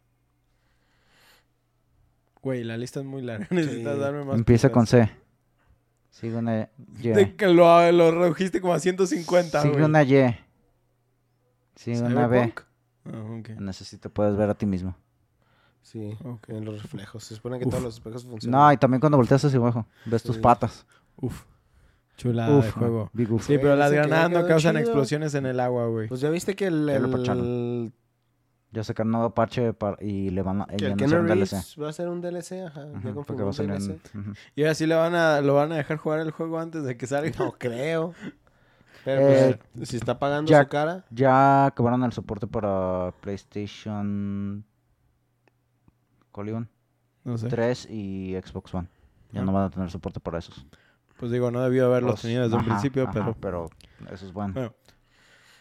[2.43, 3.47] Güey, la lista es muy larga.
[3.51, 4.01] Necesitas Sí.
[4.01, 4.87] darme más Empieza con.
[4.87, 5.11] C.
[6.11, 6.69] Sigue una
[7.03, 7.09] Y.
[7.09, 9.85] De que lo, lo redujiste como a 150, Sigue güey.
[9.85, 10.37] una Y.
[11.77, 12.39] Sigue una B.
[12.39, 12.61] ¿Cyberpunk?
[13.07, 13.49] Ah, ok.
[13.51, 14.97] En ese sí te puedes ver a ti mismo.
[15.83, 16.49] Sí, Ok.
[16.51, 17.25] en los reflejos.
[17.25, 17.71] Se supone que Uf.
[17.71, 18.61] todos los espejos funcionan.
[18.61, 20.87] No, y también cuando volteas hacia abajo, ves tus patas.
[21.17, 21.45] Uf.
[22.17, 23.11] Chulada de Uf, juego.
[23.15, 23.47] big uf.
[23.47, 24.81] Sí, pero las granadas no causan chido.
[24.89, 26.07] explosiones en el agua, güey.
[26.09, 27.95] Pues ya viste que el, el, pacharon.
[28.73, 31.29] Ya sacaron un nuevo parche y le van a, que el Keanu DLC.
[31.29, 32.87] Reeves va a ser un DLC, ajá.
[32.87, 34.01] Ujú, ya porque confirmó va a un salir DLC.
[34.15, 34.33] en- ujú.
[34.55, 36.97] Y ahora sí le van a, lo van a dejar jugar el juego antes de
[36.97, 37.33] que salga.
[37.39, 38.15] No creo.
[39.05, 44.65] Pero Eh, pues, si está pagando ya- su cara, Ya acabaron el soporte para PlayStation
[46.33, 46.69] Colion
[47.25, 47.49] No sé.
[47.49, 48.89] 3 y Xbox One.
[49.33, 49.45] Ya Ah.
[49.45, 50.65] no van a tener soporte para esos.
[51.19, 53.35] Pues digo, no debió haberlo Pues, tenido desde un ajá, principio, ajá, pero...
[53.41, 53.71] pero
[54.13, 54.55] eso es bueno.
[54.55, 54.75] Bueno.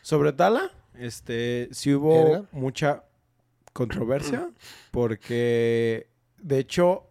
[0.01, 0.69] Sobre Tala,
[0.99, 3.03] este, sí hubo mucha
[3.73, 4.49] controversia
[4.91, 6.07] porque,
[6.37, 7.05] de hecho,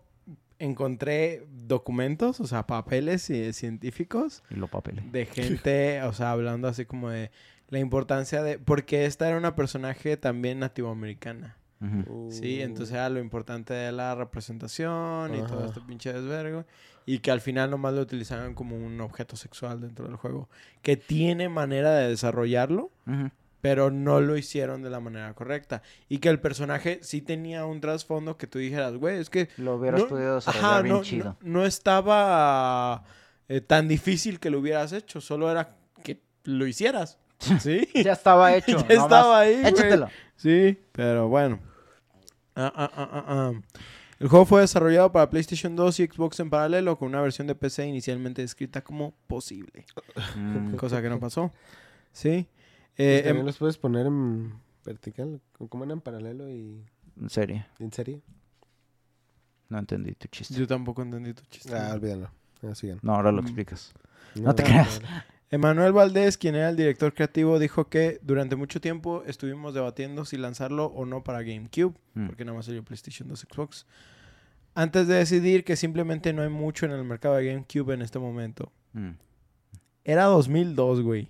[0.58, 5.10] encontré documentos, o sea, papeles eh, científicos Y lo papeles.
[5.12, 7.30] de gente, o sea, hablando así como de
[7.68, 8.58] la importancia de...
[8.58, 11.56] Porque esta era una personaje también nativoamericana.
[11.80, 12.28] Ujú.
[12.32, 16.64] Sí, entonces era lo importante de la representación y todo este pinche desvergo.
[17.06, 20.48] Y que al final nomás lo utilizaban como un objeto sexual dentro del juego.
[20.82, 23.30] Que tiene manera de desarrollarlo, Ujú.
[23.60, 25.82] Pero no lo hicieron de la manera correcta.
[26.08, 29.48] Y que el personaje sí tenía un trasfondo que tú dijeras, güey, es que...
[29.56, 31.24] Lo hubieras no- podido desarrollar ajá, bien no, chido.
[31.40, 33.04] no- no estaba
[33.48, 35.20] eh, tan difícil que lo hubieras hecho.
[35.20, 37.18] Solo era que lo hicieras.
[37.60, 37.88] ¿Sí?
[37.94, 38.78] Ya estaba hecho.
[38.88, 39.72] Ya estaba ahí, güey.
[39.72, 40.08] Échatelo.
[40.36, 41.58] Sí, pero bueno.
[42.54, 43.52] Ah, ah, ah, ah, ah.
[44.20, 47.54] El juego fue desarrollado para PlayStation 2 y Xbox en paralelo con una versión de
[47.54, 49.84] PC inicialmente descrita como posible.
[50.34, 51.52] Mm, Cosa que no pasó.
[52.12, 52.48] Sí.
[52.98, 54.52] Eh, también em- los puedes poner en
[54.84, 56.84] vertical, como en paralelo y
[57.20, 57.64] en serio.
[57.78, 58.20] en serie.
[59.68, 60.54] No entendí tu chiste.
[60.54, 61.74] yo tampoco entendí tu chiste.
[61.76, 62.30] Ah, olvídalo.
[62.74, 62.98] Sigan.
[63.02, 63.92] No, ahora lo explicas.
[64.34, 65.00] No te no, creas.
[65.02, 65.08] no.
[65.50, 70.36] Emanuel Valdés, quien era el director creativo, dijo que durante mucho tiempo estuvimos debatiendo si
[70.36, 72.26] lanzarlo o no para GameCube, Mm.
[72.26, 73.86] porque nada más salió PlayStation 2 Xbox.
[74.74, 78.18] Antes de decidir que simplemente no hay mucho en el mercado de GameCube en este
[78.18, 78.72] momento.
[78.92, 79.12] Mm.
[80.04, 81.28] Era 2002, güey.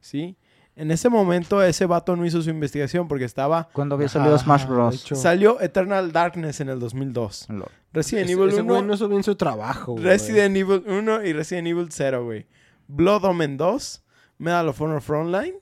[0.00, 0.36] ¿Sí?
[0.80, 3.68] En ese momento ese vato no hizo su investigación porque estaba...
[3.72, 5.04] ¿Cuándo había salido Ajá, Smash Bros?
[5.14, 7.46] Salió Eternal Darkness en el 2002.
[7.50, 10.04] Lo- Resident Ese- Evil ese 1, güey no hizo bien su trabajo, güey.
[10.04, 12.46] Resident Evil 1 y Resident Evil 0, güey.
[12.88, 14.02] Blood Omen 2,
[14.38, 15.54] Medal of Honor Frontline,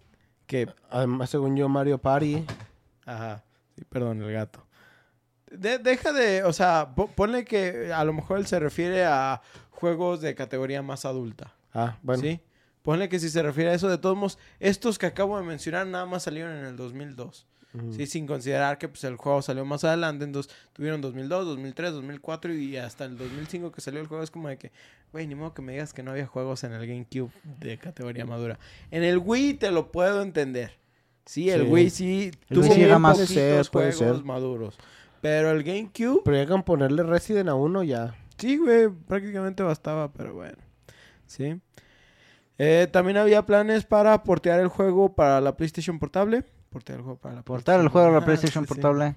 [0.47, 0.69] que...
[0.89, 2.45] Además, según yo, Mario Party.
[3.05, 3.43] Ajá,
[3.75, 4.65] sí, perdón, el gato.
[5.51, 9.41] De- deja de, o sea, po- ponle que a lo mejor él se refiere a
[9.71, 11.55] juegos de categoría más adulta.
[11.75, 12.23] Ah, bueno.
[12.23, 12.41] ¿Sí?
[12.89, 15.87] Ponle que si se refiere a eso, de todos modos, estos que acabo de mencionar
[15.87, 17.47] nada más salieron en el 2002.
[17.75, 17.93] Ujú.
[17.93, 18.07] ¿sí?
[18.07, 20.25] Sin considerar que pues, el juego salió más adelante.
[20.25, 24.23] Entonces tuvieron 2002, 2003, 2004 y hasta el 2005 que salió el juego.
[24.25, 24.73] Es como de que,
[25.13, 28.25] güey, ni modo que me digas que no había juegos en el GameCube de categoría
[28.25, 28.59] madura.
[28.91, 30.73] En el Wii te lo puedo entender.
[31.27, 31.69] Sí, el Sí.
[31.69, 34.25] Wii sí El tuvo Wii era más- ser, puede juegos ser.
[34.25, 34.79] maduros.
[35.21, 38.17] Pero el GameCube, Pero llegan a ponerle Resident a uno ya.
[38.39, 40.57] sí, güey, prácticamente bastaba, pero bueno.
[41.27, 41.61] Sí.
[42.59, 46.45] Eh, también había planes para portear el juego para la PlayStation Portable.
[46.71, 48.81] Portear el juego para la Portar el juego a la Ajá, PlayStation sí, sí.
[48.81, 49.15] Portable.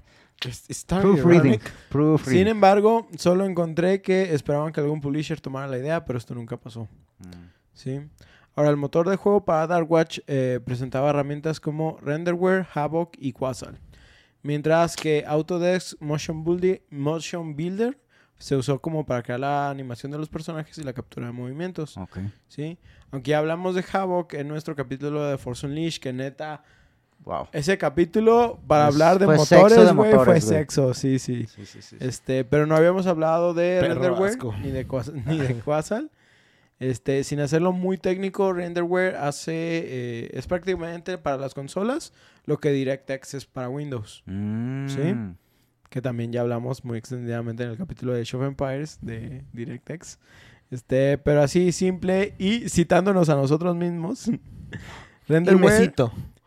[0.71, 2.37] Starry Proofreading.
[2.39, 6.57] Sin embargo, solo encontré que esperaban que algún publisher tomara la idea, pero esto nunca
[6.57, 6.87] pasó.
[7.19, 7.25] Mm.
[7.73, 8.01] ¿sí?
[8.55, 13.33] Ahora, el motor de juego para Dark Watch eh, presentaba herramientas como Renderware, Havoc y
[13.33, 13.79] Quasar.
[14.43, 17.99] Mientras que Autodesk Motion, Buildi- Motion Builder
[18.41, 21.97] se usó como para crear la animación de los personajes y la captura de movimientos.
[21.97, 22.17] Ok.
[22.47, 22.77] ¿sí?
[23.11, 26.63] Aunque ya hablamos de Havoc en nuestro capítulo de Force Unleashed, que neta,
[27.23, 27.49] Wow.
[27.51, 31.45] ese capítulo para Pues, hablar de fue motores, güey, fue sexo, sí, sí.
[31.45, 31.95] Sí, sí, sí.
[31.99, 34.55] Este, pero no habíamos hablado de Perro Renderware asco.
[34.59, 34.87] ni de,
[35.27, 36.09] ni de Quasar.
[36.79, 42.11] Este, sin hacerlo muy técnico, Renderware hace eh, es prácticamente para las consolas
[42.45, 44.87] lo que DirectX es para Windows, Mm.
[44.89, 45.15] ¿Sí?
[45.91, 50.19] Que también ya hablamos muy extendidamente en el capítulo de Age of Empires de DirectX.
[50.71, 54.31] Este, pero así simple y citándonos a nosotros mismos.
[55.27, 55.93] Renderware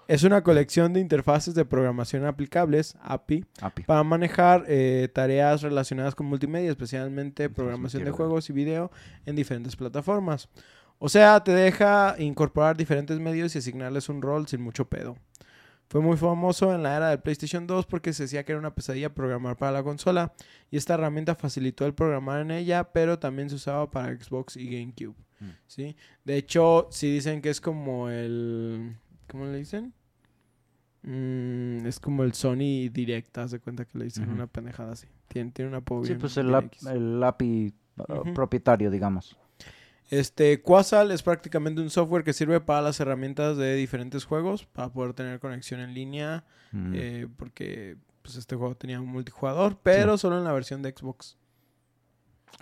[0.09, 3.83] es una colección de interfaces de programación aplicables, API, API.
[3.83, 8.90] para manejar eh, tareas relacionadas con multimedia, especialmente programación de juegos y video
[9.26, 10.48] en diferentes plataformas.
[10.98, 15.16] O sea, te deja incorporar diferentes medios y asignarles un rol sin mucho pedo.
[15.88, 18.75] Fue muy famoso en la era del PlayStation 2 porque se decía que era una
[18.75, 20.33] pesadilla programar para la consola
[20.70, 24.66] y esta herramienta facilitó el programar en ella, pero también se usaba para Xbox y
[24.66, 25.14] GameCube.
[25.40, 25.51] Mm.
[25.66, 25.97] ¿sí?
[26.25, 28.97] De hecho, si dicen que es como el...
[29.29, 29.92] ¿Cómo le dicen?
[31.03, 35.07] Mm, es como el Sony Direct, haz de cuenta que le dicen una pendejada así.
[35.29, 36.53] Tiene, tiene una apodo Sí, pues el,
[36.90, 39.38] el API uh, propietario, digamos.
[40.10, 44.90] Este, Quasal es prácticamente un software que sirve para las herramientas de diferentes juegos, para
[44.92, 46.92] poder tener conexión en línea, Mm.
[46.96, 51.36] eh, porque pues este juego tenía un multijugador, pero solo en la versión de Xbox.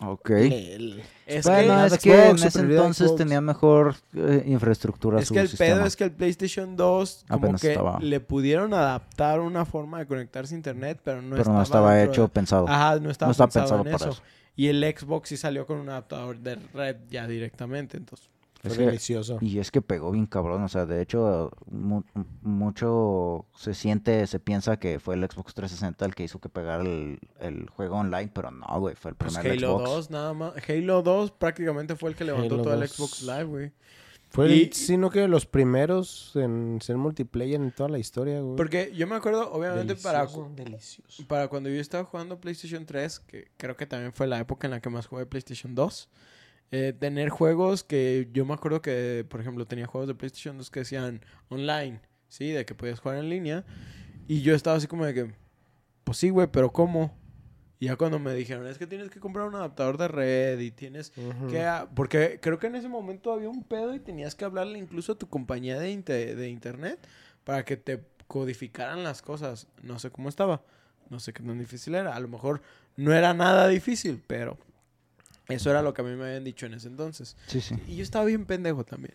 [0.01, 0.31] Ok.
[0.31, 3.19] El- Es bueno, que, es Xbox, que en ese entonces Xbox.
[3.19, 5.77] tenía mejor eh, infraestructura es su que el sistema.
[5.77, 7.99] pedo es que el PlayStation 2 como Apenas que estaba.
[8.01, 11.95] le pudieron adaptar una forma de conectarse a internet, pero no pero estaba, no estaba
[11.95, 12.69] dentro hecho de- pensado.
[12.69, 14.11] Ajá, no estaba, no estaba pensado, pensado en para eso.
[14.11, 14.23] eso.
[14.57, 18.29] Y el Xbox sí salió con un adaptador de red ya directamente, entonces.
[18.63, 19.39] Fue Es que- delicioso.
[19.41, 22.05] Y es que pegó bien cabrón, o sea, de hecho, mu-
[22.43, 26.83] mucho se siente, se piensa que fue el Xbox 360 el que hizo que pegara
[26.83, 29.91] el, el juego online, pero no, güey, fue el Pues primer Halo Xbox.
[29.91, 30.53] 2 nada más.
[30.69, 32.91] Halo 2 prácticamente fue el que levantó Halo todo el 2.
[32.91, 33.73] Xbox Live, güey.
[34.31, 38.57] Fue, Y- el- sino que los primeros en ser multiplayer en toda la historia, güey.
[38.57, 41.27] Porque yo me acuerdo, obviamente, para, delicioso.
[41.29, 44.71] para cuando yo estaba jugando PlayStation 3, que creo que también fue la época en
[44.71, 46.09] la que más jugué PlayStation 2,
[46.73, 50.71] eh, tener juegos que yo me acuerdo que, por ejemplo, tenía juegos de PlayStation 2
[50.71, 52.51] que decían online, ¿sí?
[52.51, 53.65] De que podías jugar en línea.
[54.27, 55.33] Y yo estaba así como de que,
[56.05, 57.17] pues sí, güey, pero ¿cómo?
[57.79, 60.71] Y ya cuando me dijeron, es que tienes que comprar un adaptador de red y
[60.71, 61.13] tienes
[61.51, 61.69] que...
[61.95, 65.19] Porque creo que en ese momento había un pedo y tenías que hablarle incluso a
[65.19, 66.99] tu compañía de, inte- de internet
[67.45, 69.67] para que te codificaran las cosas.
[69.83, 70.63] No sé cómo estaba.
[71.11, 72.15] No sé qué tan difícil era.
[72.15, 72.63] A lo mejor
[72.97, 74.57] no era nada difícil, pero
[75.49, 77.37] eso era lo que a mí me habían dicho en ese entonces.
[77.47, 77.75] Sí, sí.
[77.89, 79.15] Y yo estaba bien pendejo también.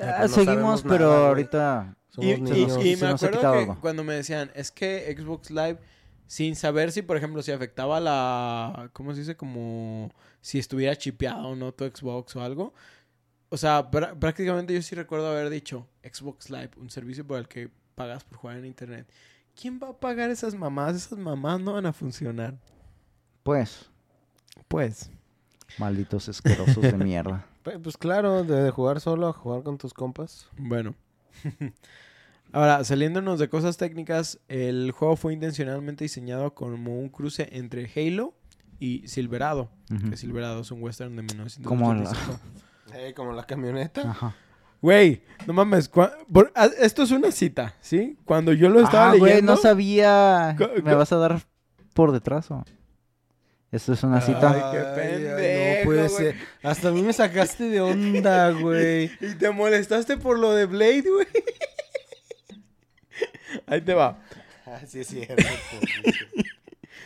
[0.00, 1.96] Ah, pues no seguimos, pero nada, ahorita...
[2.10, 2.84] Somos Y, y- niños.
[2.84, 3.78] y se me nos ha acuerdo que algo.
[3.80, 5.78] cuando me decían, es que Xbox Live,
[6.26, 9.36] sin saber si, por ejemplo, si afectaba la, ¿cómo se dice?
[9.36, 12.72] Como si estuviera chipeado o no tu Xbox o algo.
[13.50, 17.48] O sea, prá- prácticamente yo sí recuerdo haber dicho Xbox Live, un servicio por el
[17.48, 19.06] que pagas por jugar en internet.
[19.60, 20.94] ¿Quién va a pagar esas mamás?
[20.96, 22.54] Esas mamás no van a funcionar.
[23.42, 23.86] Pues,
[24.68, 25.10] Pues.
[25.78, 27.44] Malditos asquerosos de mierda.
[27.82, 30.48] Pues claro, de, de jugar solo a jugar con tus compas.
[30.56, 30.94] Bueno.
[32.52, 38.32] Ahora, saliéndonos de cosas técnicas, el juego fue intencionalmente diseñado como un cruce entre Halo
[38.80, 39.70] y Silverado.
[40.08, 41.26] Que Silverado es un western de
[41.62, 42.40] Como la- 1985.
[42.94, 44.00] Eh, como la camioneta.
[44.12, 44.34] Ajá.
[44.80, 45.88] Güey, no mames.
[45.90, 46.10] por-
[46.80, 48.16] esto es una cita, ¿sí?
[48.24, 49.52] Cuando yo lo estaba Ah, güey, leyendo...
[49.56, 50.56] no sabía.
[50.82, 51.42] ¿Me vas a dar
[51.92, 52.64] por detrás o?
[53.70, 54.50] Esto es una cita.
[54.50, 56.36] Ay, qué pendejo, no puede ser.
[56.62, 59.10] Hasta a mí me sacaste de onda, güey.
[59.20, 61.26] Y te molestaste por lo de Blade, güey.
[63.66, 64.22] Ahí te va.
[64.64, 65.34] Ah, sí, es cierto.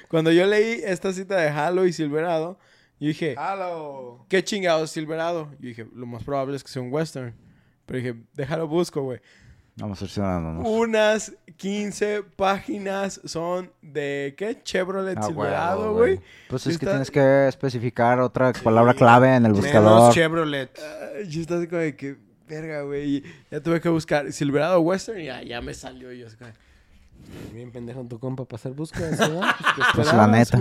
[0.09, 2.59] Cuando yo leí esta cita de Halo y Silverado,
[3.01, 3.35] yo dije...
[3.37, 4.25] ¡Halo!
[4.29, 5.51] ¿Qué chingados Silverado?
[5.59, 7.35] Yo dije, lo más probable es que sea un western.
[7.87, 9.21] Pero dije, déjalo busco, güey.
[9.77, 10.69] Vamos cerciorándonos.
[10.69, 14.63] Unas 15 páginas son de, ¿qué?
[14.63, 16.21] Chevrolet Ah, Silverado, güey.
[16.49, 20.13] Pues es que tienes que especificar otra palabra clave en el Menos buscador.
[20.13, 20.79] Chevrolet.
[21.17, 23.23] Ay, Yo estaba así como de que, verga, güey.
[23.51, 26.13] Ya tuve que buscar Silverado Western y ya, ya me salió.
[26.13, 26.51] Yo como,
[27.55, 29.43] Bien pendejo tu compa para hacer búsquedas, ¿verdad?
[29.77, 30.59] Pues, ¿qué Pues, la neta.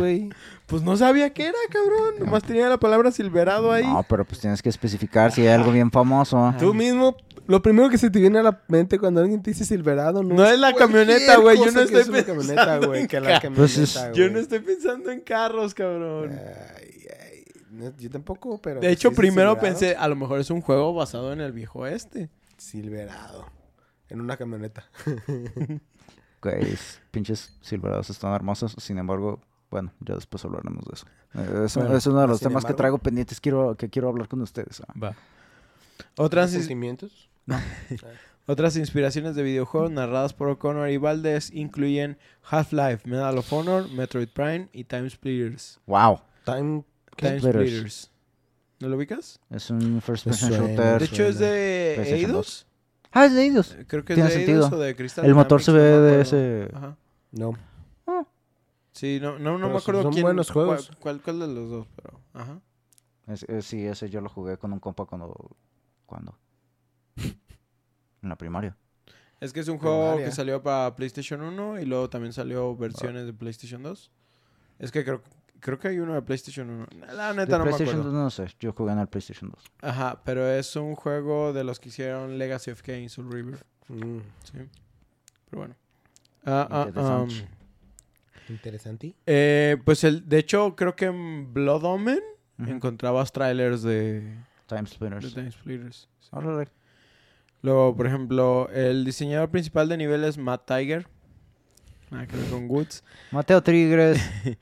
[0.67, 2.15] pues no sabía qué era, cabrón.
[2.19, 3.83] Nomás tenía la palabra Silverado ahí.
[3.85, 6.53] No, pero pues tienes que especificar si hay algo bien famoso.
[6.59, 9.65] Tú mismo Lo primero que se te viene a la mente cuando alguien te dice
[9.65, 13.19] Silverado no, No es la camioneta, güey, yo no estoy camioneta, pensando güey, en que
[13.19, 13.77] la carros.
[13.77, 16.31] Es- camioneta, Yo no estoy pensando en carros, cabrón.
[16.31, 18.75] Ay, ay, no, yo tampoco, pero...
[18.75, 19.61] De pues, hecho, primero Silverado.
[19.79, 22.29] pensé, a lo mejor es un juego basado en el viejo este.
[22.57, 23.45] Silverado.
[24.09, 24.85] En una camioneta.
[26.41, 28.75] Güey, es- pinches silverados están hermosos.
[28.79, 31.05] Sin embargo, bueno, ya después hablaremos de eso.
[31.35, 34.27] Eh, Es, Bueno, es uno de los temas que traigo pendientes quiero, que quiero hablar
[34.27, 34.81] con ustedes.
[34.87, 34.93] ah.
[35.01, 35.15] Va.
[36.17, 36.71] Otras, ins-
[38.47, 42.17] Otras inspiraciones de videojuegos narradas por O'Connor y Valdez incluyen
[42.49, 45.79] Half-Life, Medal of Honor, Metroid Prime y Time Splitters.
[45.85, 46.21] Wow.
[46.45, 46.83] Time...
[47.15, 47.67] Time Splitters.
[47.69, 48.11] Splitters.
[48.79, 49.39] ¿No lo ubicas?
[49.51, 50.99] Es un first person shooter.
[50.99, 52.65] De hecho, es de Eidos.
[53.11, 53.77] Ah, es de ellos.
[53.87, 54.57] Creo que es de sentido.
[54.65, 56.69] Eidos o de Crystal El motor se ve no de ese.
[56.73, 56.97] Ajá.
[57.31, 57.53] No.
[58.93, 60.23] Sí, no, no, me acuerdo son quién.
[60.23, 60.91] buenos cuál- juegos.
[60.99, 62.19] Cuál, cuál de los dos, pero.
[62.33, 62.59] Ajá.
[63.27, 65.55] Es- eh, sí, ese yo lo jugué con un compa cuando.
[66.05, 66.37] ¿Cuándo?
[68.21, 68.75] En la primaria.
[69.39, 70.25] Es que es un juego Primaria.
[70.27, 74.11] que salió para PlayStation 1 y luego también salió versiones de PlayStation 2.
[74.79, 75.23] Es que creo,
[75.59, 76.87] creo que hay uno de PlayStation 1.
[77.13, 78.11] La De neta no me PlayStation acuerdo.
[78.11, 78.47] 2 no sé.
[78.59, 79.63] Yo jugué en el PlayStation 2.
[79.81, 83.65] Ajá, pero es un juego de los que hicieron Legacy of Kain, Soul River.
[83.87, 84.57] Mm, Sí.
[85.49, 85.75] Pero bueno.
[86.45, 87.33] Ah, ah, Interesante.
[87.35, 89.15] um, interesante.
[89.25, 92.19] eh, pues el, de hecho, creo que en Blood Omen
[92.59, 95.33] encontrabas trailers de, Time de Splitters.
[95.33, 96.09] Time Splitters.
[96.19, 96.29] Sí.
[97.61, 101.07] Luego, por ejemplo, el diseñador principal de nivel es Matt Tiger.
[102.09, 103.03] Nada que ver con Woods.
[103.31, 104.19] Mateo Tigres.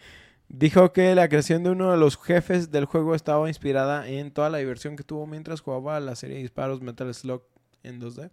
[0.50, 4.50] Dijo que la creación de uno de los jefes del juego estaba inspirada en toda
[4.50, 7.44] la diversión que tuvo mientras jugaba la serie de disparos Metal Slug
[7.84, 8.32] en 2D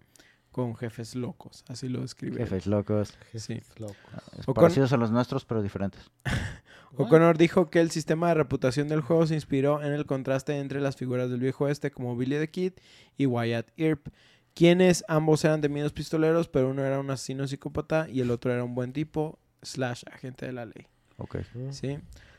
[0.50, 2.38] con jefes locos, así lo describe.
[2.38, 3.12] Jefes locos.
[3.34, 3.60] Sí.
[3.76, 3.92] Loco.
[4.38, 6.10] Es O con- Parecidos a los nuestros, pero diferentes.
[6.96, 10.80] O'Connor dijo que el sistema de reputación del juego se inspiró en el contraste entre
[10.80, 12.72] las figuras del viejo este como Billy the Kid
[13.18, 14.08] y Wyatt Earp,
[14.56, 18.64] quienes ambos eran temidos pistoleros, pero uno era un asesino psicópata y el otro era
[18.64, 20.86] un buen tipo slash agente de la ley.
[21.18, 21.36] Ok.
[21.70, 21.88] ¿Sí?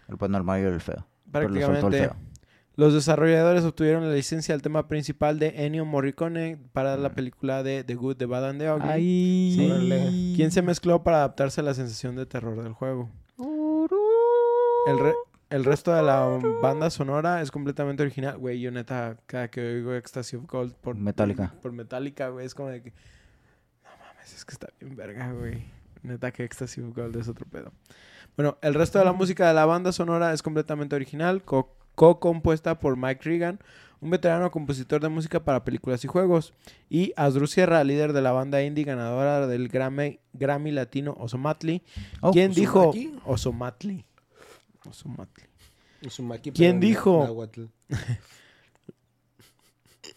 [0.09, 1.05] El el malo y el feo.
[1.31, 2.15] Prácticamente feo.
[2.75, 7.13] los desarrolladores obtuvieron la licencia al tema principal de Ennio Morricone para la Mm.
[7.13, 9.53] película de The Good, The Bad and The Ugly, Ay.
[9.55, 10.33] Sí.
[10.35, 13.09] Quien se mezcló para adaptarse a la sensación de terror del juego.
[14.87, 15.13] El, re-
[15.49, 18.37] el resto de la banda sonora es completamente original.
[18.37, 21.53] Güey, yo neta, cada que oigo Ecstasy of Gold por Metallica.
[21.61, 22.89] Por Metallica, güey, es como de que.
[22.91, 25.63] No mames, es que está bien verga, güey.
[26.03, 27.71] Neta que Ecstasy of Gold es otro pedo.
[28.35, 32.77] Bueno, el resto de la música de la banda sonora es completamente original, co- co-compuesta
[32.79, 33.59] por Mike Regan,
[33.99, 36.53] un veterano compositor de música para películas y juegos,
[36.87, 41.81] y Asdru Sierra, líder de la banda indie ganadora del Grammy, Grammy Latino Osomatli,
[42.21, 42.93] Oh, quien dijo.
[43.25, 44.05] Osomatli.
[46.53, 47.19] ¿Quién dijo?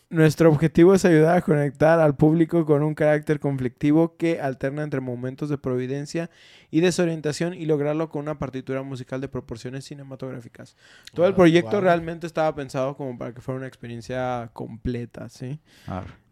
[0.09, 5.00] Nuestro objetivo es ayudar a conectar al público con un carácter conflictivo que alterna entre
[5.00, 6.30] momentos de providencia
[6.70, 10.76] y desorientación y lograrlo con una partitura musical de proporciones cinematográficas.
[11.14, 11.80] Todo el Ah, proyecto wow.
[11.80, 15.61] realmente estaba pensado como para que fuera una experiencia completa, ¿sí?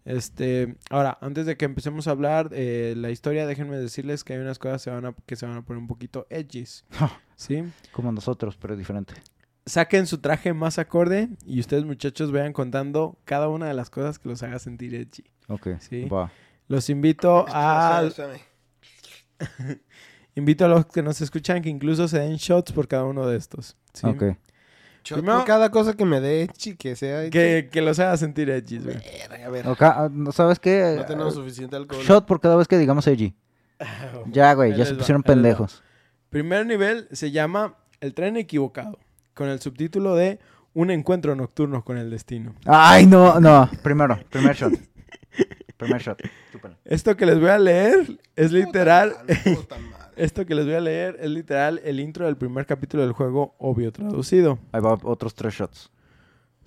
[0.04, 4.40] Este, ahora, antes de que empecemos a hablar eh, la historia, déjenme decirles que hay
[4.40, 6.84] unas cosas se van a- que se van a poner un poquito edgys,
[7.38, 7.64] ¿sí?
[7.92, 9.14] Como nosotros, pero diferente.
[9.64, 14.18] Saquen su traje más acorde y ustedes muchachos vayan contando cada una de las cosas
[14.18, 15.24] que los haga sentir edgy.
[15.48, 15.68] Ok.
[15.80, 16.04] Sí.
[16.06, 16.30] Va.
[16.66, 18.02] Los invito a
[20.34, 23.36] invito a los que nos escuchan que incluso se den shots por cada uno de
[23.36, 23.76] estos.
[23.92, 24.06] ¿sí?
[24.06, 24.22] Ok.
[25.04, 27.30] Shot Primero- por cada cosa que me dé, chi, que sea...
[27.30, 28.96] Que, que los haga sentir edgy, güey.
[29.44, 30.96] A ver, Ok, ah, ¿no ¿Sabes qué?
[30.98, 32.02] no tenemos suficiente alcohol.
[32.02, 33.34] Shot por cada vez que digamos Eiji.
[34.32, 35.82] Ya, güey, ya se pusieron pendejos.
[36.30, 38.98] Primer nivel se llama El tren equivocado,
[39.34, 40.38] con el subtítulo de
[40.74, 42.54] Un encuentro nocturno con el destino.
[42.66, 43.68] Ay, no, no.
[43.82, 44.74] Primero, primer shot.
[45.76, 46.20] Primer shot.
[46.84, 49.14] Esto que les voy a leer es literal.
[49.54, 50.10] Puta puta.
[50.16, 53.54] Esto que les voy a leer es literal el intro del primer capítulo del juego,
[53.58, 54.58] obvio traducido.
[54.72, 55.90] Ahí va otros tres shots.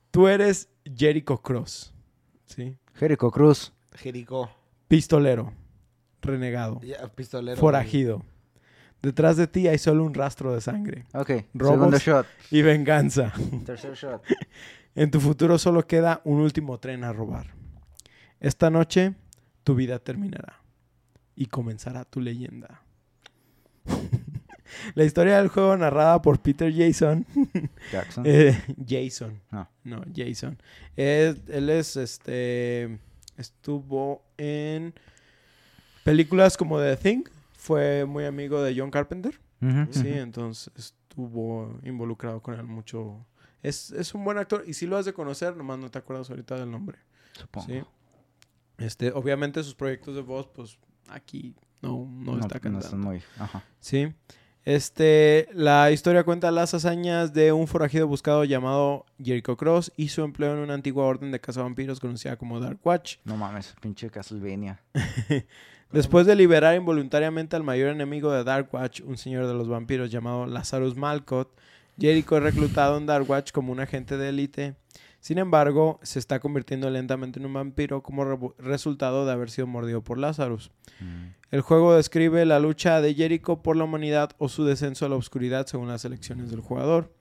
[0.09, 1.93] Tú eres Jericho Cross,
[2.45, 2.77] ¿sí?
[2.95, 3.73] Jericho Cruz.
[3.95, 4.49] Jericó.
[4.87, 5.51] Pistolero,
[6.21, 7.57] renegado, Ya, pistolero.
[7.59, 8.23] forajido.
[9.01, 11.31] Detrás de ti hay solo un rastro de sangre Ok.
[11.55, 11.75] Robos.
[11.75, 12.27] Segundo shot.
[12.51, 13.33] y venganza.
[13.65, 14.23] Tercer shot.
[14.93, 17.47] En tu futuro solo queda un último tren a robar.
[18.41, 19.13] Esta noche
[19.63, 20.61] tu vida terminará
[21.33, 22.81] y comenzará tu leyenda.
[24.95, 27.25] La historia del juego narrada por Peter Jason.
[27.91, 28.23] Jackson.
[28.25, 29.41] eh, Jason.
[29.51, 29.69] No.
[29.83, 30.57] No, Jason.
[30.95, 32.99] Es- él es este.
[33.37, 34.93] Estuvo en
[36.03, 37.23] películas como The Thing.
[37.61, 39.39] Fue muy amigo de John Carpenter.
[39.91, 43.23] Sí, entonces estuvo involucrado con él mucho.
[43.61, 46.27] Es, es un buen actor y si lo has de conocer, nomás no te acuerdas
[46.31, 46.97] ahorita del nombre.
[47.33, 47.67] Supongo.
[47.67, 47.83] Sí.
[48.79, 52.79] Este, obviamente sus proyectos de voz, pues aquí no, no, está no cantando.
[52.79, 53.21] están muy...
[53.37, 53.63] Ajá.
[53.79, 54.11] Sí.
[54.63, 60.21] Este, la historia cuenta las hazañas de un forajido buscado llamado Jericho Cross y su
[60.21, 63.17] empleo en una antigua orden de cazavampiros conocida como Dark Watch.
[63.25, 64.79] No mames, pinche Castlevania.
[65.91, 70.11] Después de liberar involuntariamente al mayor enemigo de Dark Watch, un señor de los vampiros
[70.11, 71.49] llamado Lazarus Malcott,
[71.99, 74.75] Jericho es reclutado en Dark Watch como un agente de élite.
[75.21, 79.67] Sin embargo, se está convirtiendo lentamente en un vampiro como re- resultado de haber sido
[79.67, 80.71] mordido por Lazarus.
[80.99, 81.27] Mm.
[81.51, 85.15] El juego describe la lucha de Jericho por la humanidad o su descenso a la
[85.15, 87.13] oscuridad según las elecciones del jugador.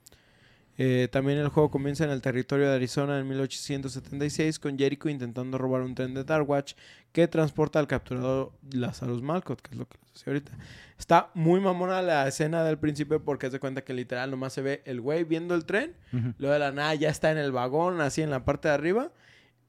[0.82, 5.58] Eh, también el juego comienza en el territorio de Arizona en 1876 con Jericho intentando
[5.58, 6.72] robar un tren de Darkwatch
[7.12, 10.52] que transporta al capturado Lazarus Malcott, que es lo que les decía ahorita.
[10.98, 14.62] Está muy mamona la escena del principio porque es de cuenta que literal nomás se
[14.62, 15.92] ve el güey viendo el tren.
[16.38, 19.12] Luego de la nada ya está en el vagón, así en la parte de arriba.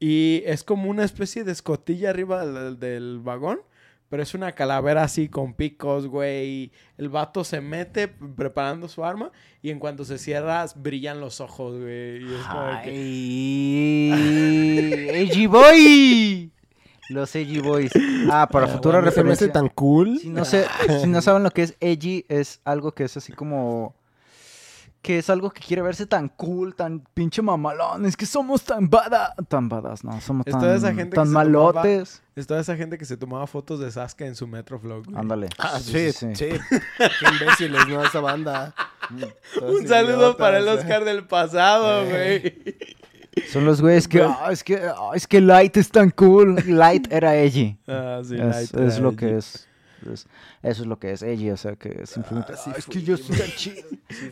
[0.00, 3.60] Y es como una especie de escotilla arriba del, del vagón.
[4.12, 6.70] Pero es una calavera así con picos, güey.
[6.98, 9.32] El vato se mete preparando su arma.
[9.62, 12.22] Y en cuanto se cierra, brillan los ojos, güey.
[12.22, 14.12] Y es como que- ¡Ay!
[15.30, 16.52] ¡Edgy Boy!
[17.08, 17.90] Los Edgy Boys.
[18.30, 19.50] Ah, para Ah, futura hace referencia.
[19.50, 20.18] tan cool.
[20.18, 20.66] Si no, sé,
[21.00, 23.94] si no saben lo que es edgy, es algo que es así como...
[25.02, 28.06] Que es algo que quiere verse tan cool, tan pinche mamalón.
[28.06, 29.34] Es que somos tan bada...
[29.48, 30.20] Tan badas, no.
[30.20, 32.22] Somos Es tan, toda esa gente que tan malotes.
[32.36, 35.04] Es toda esa gente que se tomaba fotos de Sasuke en su Metroflog.
[35.16, 35.48] Ándale.
[35.58, 36.50] Ah, Sí, sí, sí, sí.
[36.98, 38.04] Qué imbéciles, ¿no?
[38.04, 38.74] Esa banda.
[39.60, 42.54] Un saludo para el Oscar del pasado, Eh.
[42.62, 43.46] güey.
[43.48, 44.22] Son los güeyes que...
[44.22, 44.76] "Ah, es que...
[44.76, 46.62] ah, es que Light es tan cool.
[46.66, 47.76] Light era edgy.
[47.88, 49.68] Ah, sí, es, Light es era lo que es,
[50.10, 50.26] es-
[50.62, 51.50] Eso es lo que es edgy.
[51.50, 52.54] O sea, que simplemente...
[52.54, 53.82] Ah, sí "Ah, es que yo soy tan chido".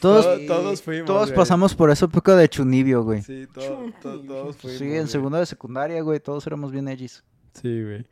[0.01, 1.07] Todos, Todo- todos fuimos.
[1.07, 1.37] todos güey.
[1.37, 3.21] pasamos por esa época de chunibio, güey.
[3.23, 4.79] Sí, todo- to- todos fuimos.
[4.79, 5.07] Sí, en güey.
[5.09, 7.23] segundo de secundaria, güey, todos éramos bien edgys.
[7.61, 8.07] Sí, güey.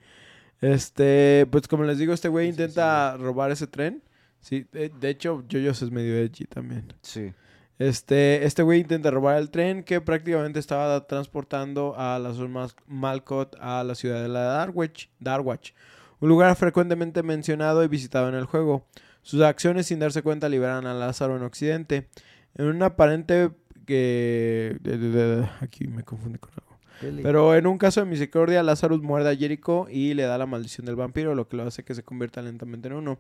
[0.61, 4.03] Este, pues como les digo, este güey Sí, sí, intenta robar ese tren.
[4.41, 6.93] Sí, de, de hecho, Yoyos es medio edgy también.
[7.03, 7.33] Sí.
[7.79, 13.55] Este, este güey intenta robar el tren que prácticamente estaba transportando a las Mal Malcott
[13.61, 15.71] a la ciudad de la Darwich, Darwatch,
[16.21, 18.87] un lugar frecuentemente mencionado y visitado en el juego.
[19.23, 22.09] Sus acciones sin darse cuenta liberan a Lázaro en Occidente.
[22.55, 23.51] En un aparente
[23.87, 24.77] que...
[25.61, 26.79] Aquí me confundí con algo.
[27.23, 30.85] Pero en un caso de misericordia, Lazarus muerde a Jericho y le da la maldición
[30.87, 33.19] del vampiro, lo que lo hace que se convierta lentamente en uno.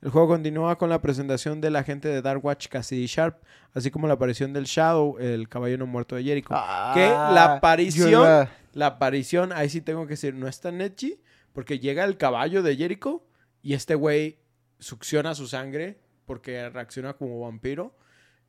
[0.00, 3.38] El juego continúa con la presentación del agente de Dark Watch Cassidy Sharp,
[3.74, 6.50] así como la aparición del Shadow, el caballo no muerto de Jericho.
[6.94, 10.80] que la aparición- yo iba- La aparición, ahí sí tengo que decir, no es tan
[10.80, 11.18] edgy,
[11.52, 13.24] porque llega el caballo de Jericho
[13.62, 14.38] y este güey
[14.78, 17.96] succiona su sangre porque reacciona como vampiro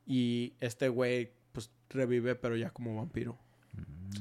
[0.06, 3.38] y este güey pues revive pero ya como vampiro.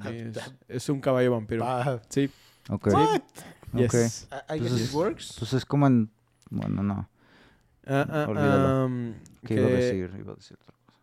[0.03, 1.63] Sí, es, es un caballo vampiro.
[1.65, 2.30] Ah, Sí,
[2.69, 2.88] Ok.
[2.93, 3.21] What?
[3.73, 4.27] yes.
[4.32, 5.36] I- I Pues guess es- it works.
[5.39, 6.11] Pues es como en...
[6.51, 7.09] Bueno, no.
[7.86, 8.67] Ah, ah, Olvídalo.
[8.84, 9.15] am,
[9.45, 10.15] ¿Qué iba a que, decir?
[10.19, 10.99] Iba a decir otra cosa.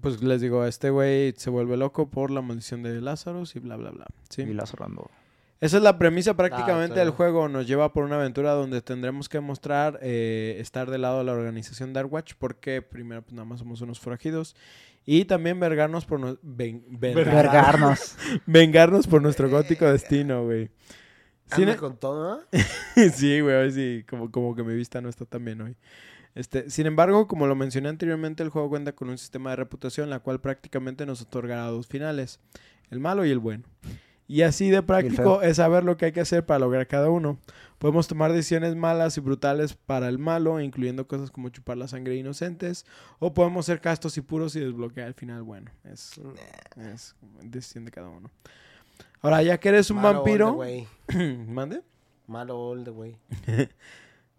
[0.00, 3.76] Pues les digo, este güey se vuelve loco por la maldición de Lázaro y bla,
[3.76, 4.06] bla, bla.
[4.28, 4.42] Sí.
[4.42, 5.10] Y Lázaro andó.
[5.60, 7.06] Esa es la premisa prácticamente claro.
[7.10, 7.48] del juego.
[7.48, 11.32] Nos lleva por una aventura donde tendremos que mostrar eh, estar del lado de la
[11.32, 14.56] organización Darkwatch porque primero pues nada más somos unos forajidos
[15.04, 18.16] y también vergarnos por no- ven- vengar- Vergarnos.
[18.46, 20.70] vengarnos por nuestro gótico destino, güey.
[21.54, 22.60] Sin- Anda con todo, ¿no?
[23.12, 25.76] sí, güey, hoy sí, como, como que mi vista no está tan bien hoy.
[26.34, 30.08] Este, sin embargo, como lo mencioné anteriormente, el juego cuenta con un sistema de reputación,
[30.10, 32.38] la cual prácticamente nos otorgará dos finales,
[32.90, 33.64] el malo y el bueno.
[34.30, 37.36] Y así de práctico es saber lo que hay que hacer para lograr cada uno.
[37.80, 42.12] Podemos tomar decisiones malas y brutales para el malo, incluyendo cosas como chupar la sangre
[42.12, 42.86] de inocentes,
[43.18, 45.72] o podemos ser castos y puros y desbloquear el final bueno.
[45.82, 46.20] Es,
[46.76, 48.30] es decisión de cada uno.
[49.20, 50.86] Ahora, ya que eres un Malo all the vampiro, way.
[51.48, 51.82] mande.
[52.28, 53.16] Malo all the way.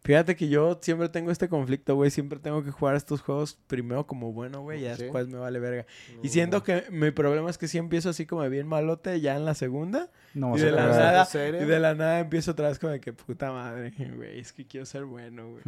[0.03, 2.09] Fíjate que yo siempre tengo este conflicto, güey.
[2.09, 4.81] Siempre tengo que jugar estos juegos primero como bueno, güey.
[4.81, 5.03] Ya Sí.
[5.03, 5.85] después me vale verga.
[6.23, 9.45] Y siento que mi problema es que si empiezo así como bien malote ya en
[9.45, 10.09] la segunda.
[10.33, 11.27] No, Y de la nada-.
[11.35, 14.39] Y de la nada empiezo otra vez como de que puta madre, güey.
[14.39, 15.63] Es que quiero ser bueno, güey.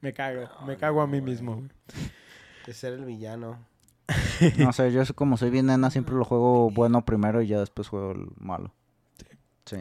[0.00, 0.48] Me cago.
[0.66, 1.68] Me cago a mí mismo, güey.
[2.66, 3.66] De ser el villano.
[4.58, 7.88] No sé, yo como soy bien nena, siempre lo juego bueno primero y ya después
[7.88, 8.72] juego el malo.
[9.64, 9.76] Sí.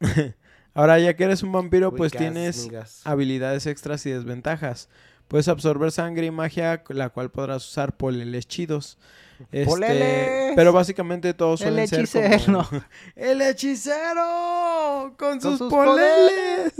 [0.74, 2.70] Ahora, ya que eres un vampiro, pues tienes
[3.04, 4.88] habilidades extras y desventajas.
[5.28, 8.98] Puedes absorber sangre y magia, la cual podrás usar poleles chidos.
[9.52, 10.52] Este, ¡Poleles!
[10.54, 12.66] pero básicamente todos El suelen ser hechicero.
[12.68, 12.84] como-
[13.16, 15.14] ¡El hechicero!
[15.18, 16.72] ¡Con, sus, sus poleles!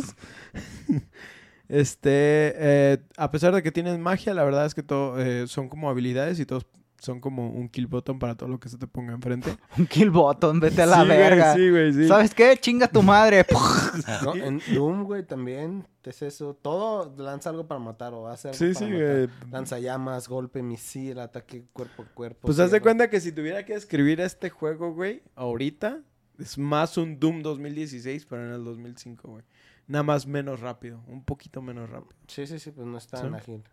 [1.68, 5.68] este, eh, a pesar de que tienes magia, la verdad es que todo, eh, son
[5.68, 6.66] como habilidades y todos
[7.00, 9.56] son como un kill button para todo lo que se te ponga enfrente.
[9.78, 11.54] Un kill button, vete a la Sí, güey, verga.
[11.54, 12.06] sí, güey, sí.
[12.06, 12.56] ¿Sabes qué?
[12.60, 13.44] Chinga tu madre.
[14.22, 16.54] No, en Doom, güey, también es eso.
[16.60, 19.14] Todo lanza algo para matar o hace algo Sí, para sí, matar.
[19.16, 19.28] güey.
[19.50, 22.40] Lanzallamas, golpe, misil, ataque cuerpo a cuerpo.
[22.46, 26.00] Pues haz de cuenta que si tuviera que escribir este juego, güey, ahorita,
[26.38, 29.44] es más un Doom 2016, pero en el 2005, güey.
[29.86, 32.14] Nada más menos rápido, un poquito menos rápido.
[32.28, 33.34] Sí, sí, sí, pues no es tan Sí.
[33.36, 33.64] ágil.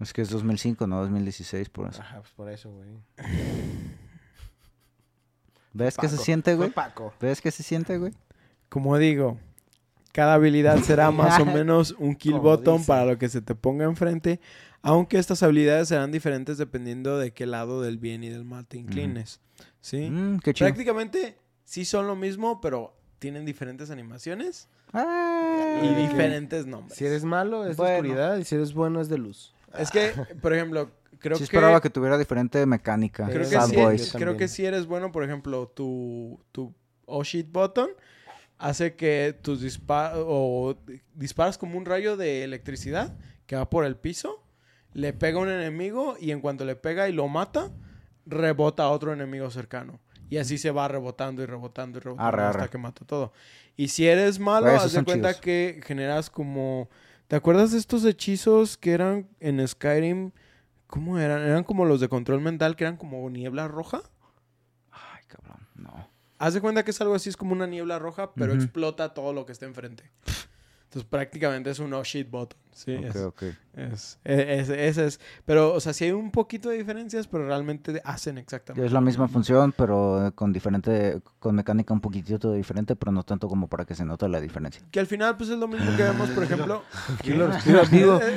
[0.00, 2.00] Es que es 2005, no 2016, por eso.
[2.02, 2.88] Ajá, pues por eso, güey.
[5.74, 6.24] ¿Ves que se Paco.
[6.24, 6.70] siente, güey?
[6.70, 7.14] Paco.
[7.20, 8.12] ¿Ves que se siente, güey?
[8.68, 9.38] Como digo,
[10.12, 12.86] cada habilidad será más o menos un kill Como button dice.
[12.88, 14.40] para lo que se te ponga enfrente,
[14.82, 18.76] aunque estas habilidades serán diferentes dependiendo de qué lado del bien y del mal te
[18.78, 19.40] inclines.
[19.80, 20.10] ¿Sí?
[20.10, 20.68] Mm, qué chido.
[20.68, 26.98] Prácticamente sí son lo mismo, pero tienen diferentes animaciones Ah, y diferentes nombres.
[26.98, 27.92] Si eres malo es Bueno.
[27.92, 29.51] de oscuridad y si eres bueno es de luz.
[29.78, 31.44] Es que, por ejemplo, creo sí que...
[31.56, 33.26] esperaba que tuviera diferente mecánica.
[33.26, 34.00] Creo que, Sad si, Boys.
[34.02, 36.74] es- Yo creo que si eres bueno, por ejemplo, tu, tu
[37.06, 37.90] oh shit button
[38.58, 40.76] hace que tus disparos o
[41.14, 43.16] disparas como un rayo de electricidad
[43.46, 44.42] que va por el piso,
[44.92, 47.70] le pega a un enemigo y en cuanto le pega y lo mata,
[48.26, 50.00] rebota a otro enemigo cercano.
[50.30, 52.70] Y así se va rebotando y rebotando y rebotando Arre, hasta arre.
[52.70, 53.32] que mata todo.
[53.76, 55.40] Y si eres malo, haz de cuenta chidos.
[55.42, 56.88] que generas como...
[57.32, 60.32] ¿Te acuerdas de estos hechizos que eran en Skyrim?
[60.86, 61.40] ¿Cómo eran?
[61.40, 64.02] Eran como los de control mental, que eran como niebla roja.
[64.90, 66.10] Ay, cabrón, no.
[66.36, 69.32] Haz de cuenta que es algo así, es como una niebla roja, pero explota todo
[69.32, 70.10] lo que está enfrente.
[70.84, 72.60] Entonces prácticamente es un oh shit button.
[72.72, 73.42] Sí, ok, es, ok.
[73.74, 75.20] es, es- ese es.
[75.44, 78.86] Pero, o sea, sí hay un poquito de diferencias, pero realmente hacen exactamente.
[78.86, 83.22] Es la misma función, pero eh, con diferente, con mecánica un poquitito diferente, pero no
[83.24, 84.82] tanto como para que se note la diferencia.
[84.90, 86.82] Que al final, pues es lo mismo que vemos, por ejemplo.
[87.26, 87.66] Lo Es,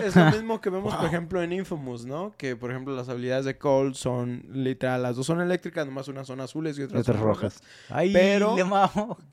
[0.05, 2.33] es lo mismo que vemos, por ejemplo, en Infamous, ¿no?
[2.37, 6.27] Que, por ejemplo, las habilidades de Cole son literal, las dos son eléctricas, nomás unas
[6.27, 7.59] son azules y otras, son rojas.
[7.59, 7.63] rojas.
[7.89, 8.55] Ay, Pero-.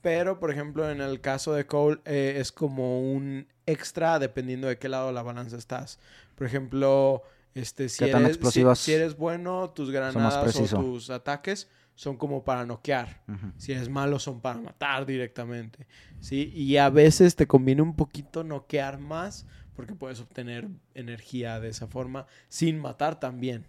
[0.00, 4.78] Pero, por ejemplo, en el caso de Cole, eh, es como un extra dependiendo de
[4.78, 5.98] qué lado de la balanza estás.
[6.34, 7.22] Por ejemplo,
[7.54, 8.38] este, si, ¿Qué tan eres,
[8.80, 13.22] si- eres bueno, tus granadas o tus ataques son como para noquear.
[13.58, 15.86] Si eres malo, son para matar directamente.
[16.20, 16.50] ¿sí?
[16.54, 19.46] Y a veces te conviene un poquito noquear más
[19.82, 23.64] porque puedes obtener energía de esa forma sin matar también.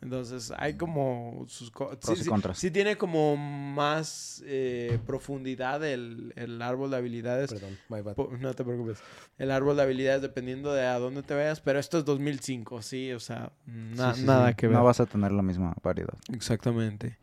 [0.00, 2.58] Entonces hay como sus co- Pros sí, y sí- contras.
[2.58, 7.52] sí tiene como más eh, profundidad el, el árbol de habilidades.
[7.52, 8.16] Perdón, my bad.
[8.40, 8.98] No te preocupes.
[9.36, 13.12] El árbol de habilidades dependiendo de a dónde te vayas, pero esto es 2005, sí,
[13.12, 14.54] o sea, na- Sí, sí, nada sí.
[14.54, 14.76] que ver.
[14.78, 16.14] No vas a tener la misma variedad.
[16.32, 17.18] Exactamente.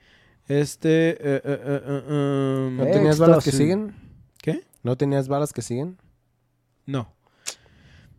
[0.48, 1.10] Este...
[1.14, 3.96] eh, eh, eh, eh, um, ¿No tenías balas que siguen?
[4.40, 4.62] ¿Qué?
[4.84, 5.98] ¿No tenías balas que siguen?
[6.86, 7.15] No.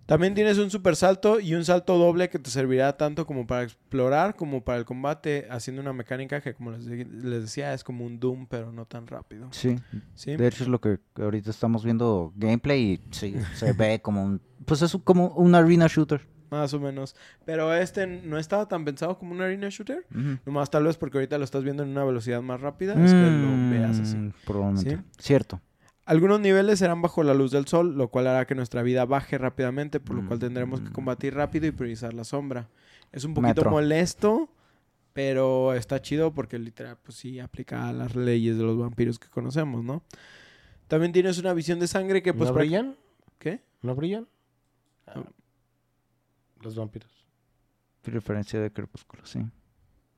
[0.07, 3.65] También tienes un super salto y un salto doble que te servirá tanto como para
[3.65, 7.83] explorar como para el combate, haciendo una mecánica que, como les, de- les decía, es
[7.83, 9.49] como un Doom, pero no tan rápido.
[9.51, 9.77] Sí,
[10.15, 10.37] ¿Sí?
[10.37, 14.41] de hecho es lo que ahorita estamos viendo gameplay y sí, se ve como un...
[14.65, 16.21] Pues es como un arena shooter.
[16.51, 17.17] Más o menos.
[17.45, 20.07] Pero este no estaba tan pensado como un arena shooter.
[20.13, 20.39] Ujú.
[20.47, 23.21] Nomás tal vez porque ahorita lo estás viendo en una velocidad más rápida, es que
[23.31, 24.17] lo veas así.
[24.17, 24.97] Mm, Probablemente.
[24.97, 25.03] ¿Sí?
[25.19, 25.61] Cierto.
[26.07, 29.39] Algunos niveles serán bajo la luz del sol, lo cual hará que nuestra vida baje
[29.39, 30.41] rápidamente, por lo cual Mm.
[30.41, 32.69] tendremos que combatir rápido y priorizar la sombra.
[33.13, 33.71] Es un poquito Metro.
[33.71, 34.49] molesto,
[35.13, 39.29] pero está chido porque literal, pues sí, aplica a las leyes de los vampiros que
[39.29, 40.03] conocemos, ¿no?
[40.87, 42.51] También tienes una visión de sangre que pues...
[42.51, 42.97] ¿No brillan?
[43.41, 43.61] ¿Qué?
[43.83, 44.29] ¿No brillan?
[45.09, 45.25] Ah.
[46.63, 47.11] Los vampiros.
[48.05, 49.41] Referencia de Crepúsculo, sí.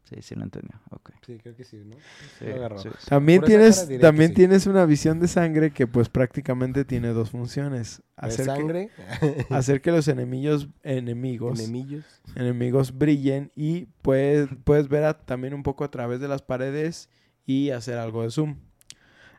[0.08, 0.70] Sí, sí lo entendí.
[0.90, 1.10] Ok.
[1.26, 1.96] Sí, creo que sí, ¿no?
[2.38, 2.78] Sí, Lo agarró.
[2.78, 3.06] sí, sí.
[3.08, 4.34] También Por tienes, que también sí.
[4.36, 7.98] tienes una visión de sangre que pues prácticamente tiene dos funciones.
[7.98, 8.90] ¿De Hacer que, sangre?
[9.50, 12.04] hacer que los enemigos, enemigos, ¿Enemillos?
[12.36, 17.10] enemigos brillen y puedes, puedes ver a- también un poco a través de las paredes
[17.44, 18.56] y hacer algo de zoom.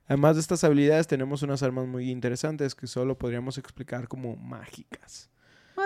[0.07, 5.29] Además de estas habilidades tenemos unas armas muy interesantes que solo podríamos explicar como mágicas.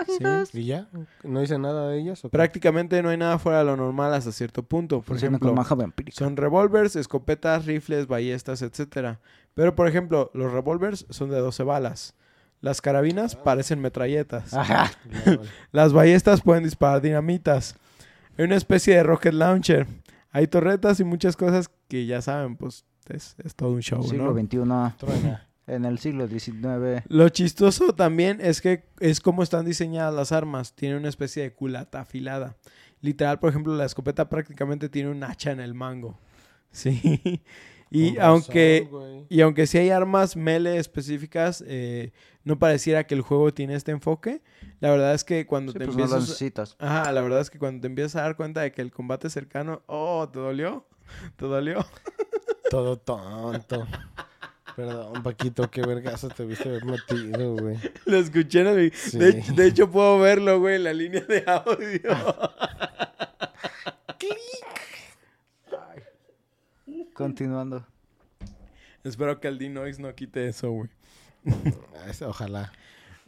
[0.06, 0.60] ¿Sí?
[0.60, 0.88] ¿Y ya?
[1.22, 2.22] ¿No dice nada de ellas?
[2.30, 4.96] Prácticamente no hay nada fuera de lo normal hasta cierto punto.
[4.98, 5.64] Por Funciona ejemplo,
[6.12, 9.20] son revólveres, escopetas, rifles, ballestas, etcétera.
[9.54, 12.14] Pero por ejemplo, los revólveres son de 12 balas.
[12.60, 14.54] Las carabinas parecen metralletas.
[14.54, 14.90] Ajá.
[15.72, 17.76] Las ballestas pueden disparar dinamitas.
[18.38, 19.86] Hay una especie de rocket launcher.
[20.30, 24.32] Hay torretas y muchas cosas que ya saben, pues es, es todo un show, siglo
[24.32, 24.40] ¿no?
[24.40, 24.96] XXI.
[24.98, 25.46] Truena.
[25.66, 27.04] En el siglo XIX.
[27.08, 30.74] Lo chistoso también es que es como están diseñadas las armas.
[30.74, 32.56] Tiene una especie de culata afilada.
[33.00, 36.18] Literal, por ejemplo, la escopeta prácticamente tiene un hacha en el mango.
[36.74, 37.40] Sí.
[37.90, 38.88] Y aunque,
[39.28, 42.10] y aunque sí hay armas melee específicas, eh,
[42.42, 44.42] no pareciera que el juego tiene este enfoque.
[44.80, 46.28] La verdad es que cuando Sí, te pues no empiezas...
[46.28, 46.76] necesitas.
[46.80, 49.30] Ajá, la verdad es que cuando te empiezas a dar cuenta de que el combate
[49.30, 49.82] cercano...
[49.86, 50.84] Oh, ¿te dolió?
[51.36, 51.86] ¿Te dolió?
[52.68, 53.86] Todo tonto.
[54.76, 57.78] Perdón, Paquito, qué vergazo te viste haber metido, güey.
[58.06, 58.92] Lo escuché en el...
[58.92, 59.18] Sí.
[59.18, 62.10] De, de hecho, puedo verlo, güey, en la línea de audio.
[67.14, 67.86] Continuando.
[69.04, 70.90] Espero que el D-Noise no quite eso, güey.
[71.46, 72.72] Ah, Ojalá.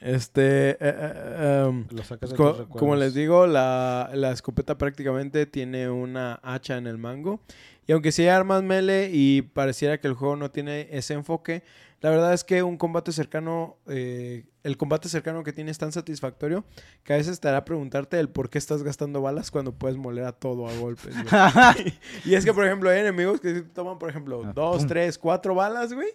[0.01, 0.71] Este...
[0.71, 2.81] eh, eh, em, Lo sacas de Co- tus recuerdos.
[2.81, 7.41] como les digo, la, la escopeta prácticamente tiene una hacha en el mango.
[7.87, 11.63] Y aunque sí hay armas melee y pareciera que el juego no tiene ese enfoque,
[12.01, 15.93] la verdad es que un combate cercano, eh, el combate cercano que tiene es tan
[15.93, 16.65] satisfactorio
[17.05, 20.25] que a veces te hará preguntarte el por qué estás gastando balas cuando puedes moler
[20.25, 21.15] a todo a golpes.
[21.15, 21.95] güey.
[22.25, 24.87] y es que, por ejemplo, hay enemigos que toman, por ejemplo, Ah, dos, pum.
[24.89, 26.09] tres, cuatro balas, güey.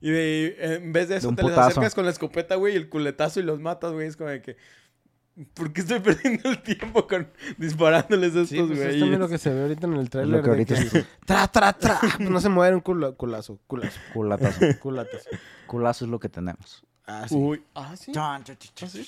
[0.00, 2.88] Y de- en vez de eso te les acercas con la escopeta, güey, y el
[2.88, 4.06] culetazo y los matas, güey.
[4.06, 4.56] Es como de que...
[5.54, 7.28] ¿Por qué estoy perdiendo el tiempo con
[7.58, 9.00] disparándoles a estos, Sí, pues es güey?
[9.00, 10.42] también lo que se ve ahorita en el trailer.
[10.42, 11.98] que ahorita que tra, tra, tra.
[12.00, 14.60] Pues no se muere un culo- culazo, culazo, Culatazo.
[14.80, 15.28] culatas.
[15.66, 16.84] Culazo es lo que tenemos.
[17.06, 17.34] Ah, sí.
[17.36, 18.12] Uy, ah, sí.
[18.16, 19.06] ¿Ah, sí?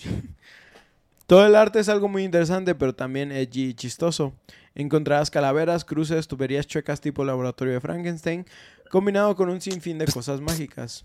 [1.26, 4.34] Todo el arte es algo muy interesante, pero también edgy y chistoso.
[4.74, 8.46] Encontrarás calaveras, cruces, tuberías chuecas tipo laboratorio de Frankenstein,
[8.90, 11.04] combinado con un sinfín de cosas mágicas.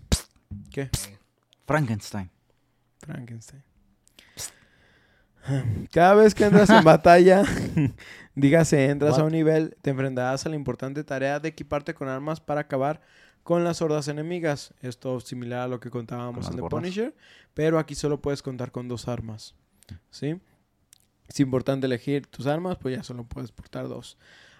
[0.70, 0.88] ¿Qué?
[1.66, 2.30] Frankenstein.
[3.00, 3.62] Frankenstein.
[5.92, 7.42] Cada vez que entras en batalla,
[8.34, 12.40] dígase, entras a un nivel, te enfrentarás a la importante tarea de equiparte con armas
[12.40, 13.00] para acabar
[13.42, 14.72] con las hordas enemigas.
[14.80, 16.70] Esto similar a lo que contábamos Con en The.
[16.70, 17.14] Punisher,
[17.52, 19.54] pero aquí solo puedes contar con dos armas.
[20.10, 20.40] ¿Sí?
[21.28, 24.16] Es importante elegir tus armas, pues ya solo puedes portar dos.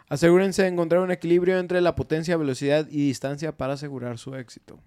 [0.09, 4.79] Asegúrense de encontrar un equilibrio entre la potencia, velocidad y distancia para asegurar su éxito.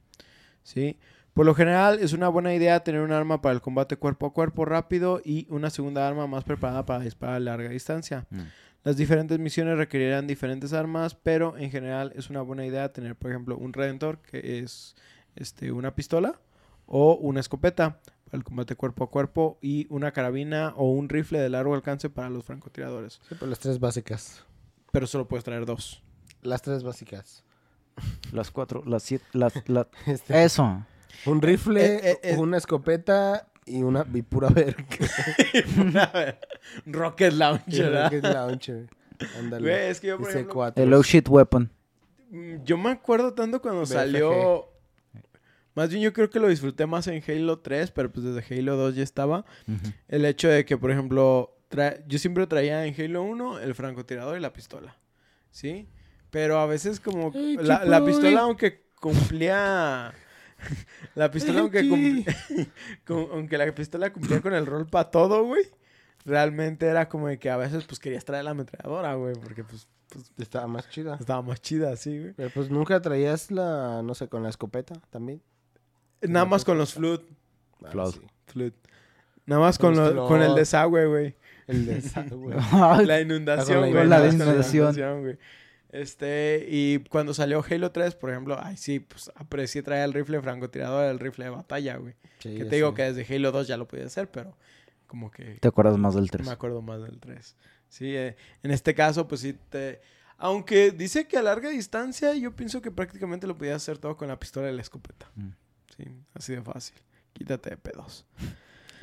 [0.64, 1.00] ¿Sí?
[1.38, 4.33] Por lo general es una buena idea tener un arma para el combate cuerpo a
[4.33, 8.25] cuerpo rápido y una segunda arma más preparada para disparar a larga distancia.
[8.31, 8.39] Mm.
[8.83, 13.29] Las diferentes misiones requerirán diferentes armas, pero en general es una buena idea tener, por
[13.29, 14.95] ejemplo, un redentor que es
[15.35, 16.41] este, una pistola
[16.88, 21.38] o una escopeta para el combate cuerpo a cuerpo y una carabina o un rifle
[21.38, 23.21] de largo alcance para los francotiradores.
[23.29, 24.43] Sí, pues las tres básicas.
[24.91, 26.01] Pero solo puedes traer dos.
[26.41, 27.43] Las tres básicas.
[28.31, 29.85] Las cuatro, las siete, las, las...
[30.07, 30.83] Este, Eso.
[31.26, 32.36] Un rifle, Eh, eh, eh.
[32.38, 34.86] una escopeta y una y pura verga.
[36.86, 38.03] Rocket Launcher, ¿verdad?
[38.11, 38.89] Rocket launcher.
[39.39, 39.63] Ándale.
[39.63, 40.74] Güey, es que yo, por ejemplo, C4.
[40.76, 41.72] El low shit weapon.
[42.30, 43.93] Mm, Yo me acuerdo tanto cuando BFG.
[43.93, 44.70] salió.
[45.76, 48.76] Más bien yo creo que lo disfruté más en Halo 3, pero pues desde Halo
[48.78, 49.45] 2 ya estaba.
[50.07, 54.38] El hecho de que, por ejemplo, tra- yo siempre traía en Halo 1 el francotirador
[54.38, 54.97] y la pistola.
[55.51, 55.88] ¿Sí?
[56.32, 60.13] Pero a veces como la, pistola aunque cumplía...
[61.16, 62.26] la pistola aunque cumplía...
[63.05, 65.64] con- aunque la pistola cumplía con el rol para todo, güey.
[66.26, 69.34] Realmente era como de que a veces pues querías traer la ametralladora, güey.
[69.36, 71.16] Porque pues, pues Estaba más chida.
[71.20, 72.34] estaba más chida así, güey.
[72.34, 75.41] Pero pues nunca traías la, no sé, con la escopeta también.
[76.22, 77.24] Nada No, más con los flut.
[77.86, 78.14] Ah, Flood.
[78.16, 78.22] sí.
[78.47, 78.74] flut.
[79.45, 81.36] Nada más con, Con los lo- con el desagüe, güey.
[81.68, 82.58] El de esa, güey.
[83.05, 84.08] La inundación, la güey.
[84.08, 85.22] la inundación.
[85.22, 85.38] güey.
[85.89, 90.41] Este, y cuando salió Halo 3, por ejemplo, ay, sí, pues aprecié traer el rifle
[90.41, 92.15] francotirador, el rifle de batalla, güey.
[92.39, 94.57] Sí, que te digo que desde Halo 2 ya lo podía hacer, pero
[95.07, 96.45] como que ¿Te acuerdas más del 3?
[96.45, 97.55] me acuerdo más del 3.
[97.89, 100.01] Sí, eh, en este caso, pues sí te...
[100.38, 104.27] Aunque dice que a larga distancia, yo pienso que prácticamente lo podías hacer todo con
[104.27, 105.31] la pistola y la escopeta.
[105.35, 105.49] Mm.
[105.95, 106.03] Sí,
[106.35, 106.95] así de fácil.
[107.33, 108.25] Quítate de pedos.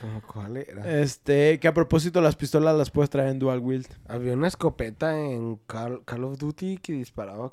[0.01, 1.01] ¿Cómo cuál era?
[1.01, 3.87] Este, que a propósito las pistolas las puedes traer en dual wield.
[4.09, 7.51] Había una escopeta en Call, Call of Duty que disparaba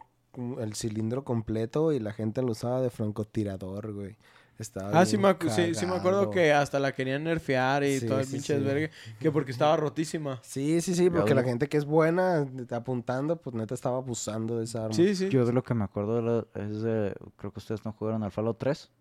[0.59, 4.17] el cilindro completo y la gente lo usaba de francotirador, güey.
[4.59, 8.05] Estaba Ah, sí me, sí, sí me acuerdo que hasta la querían nerfear y Sí,
[8.05, 8.59] todo el sí, pinche sí.
[8.59, 8.91] desvergue.
[9.19, 10.39] Que porque estaba rotísima.
[10.43, 14.65] Sí, sí, sí, porque la gente que es buena apuntando, pues neta estaba abusando de
[14.65, 14.93] esa arma.
[14.93, 15.29] Sí, sí.
[15.29, 17.15] Yo de lo que me acuerdo de la- es de...
[17.37, 18.91] Creo que ustedes no jugaron al Fallout 3.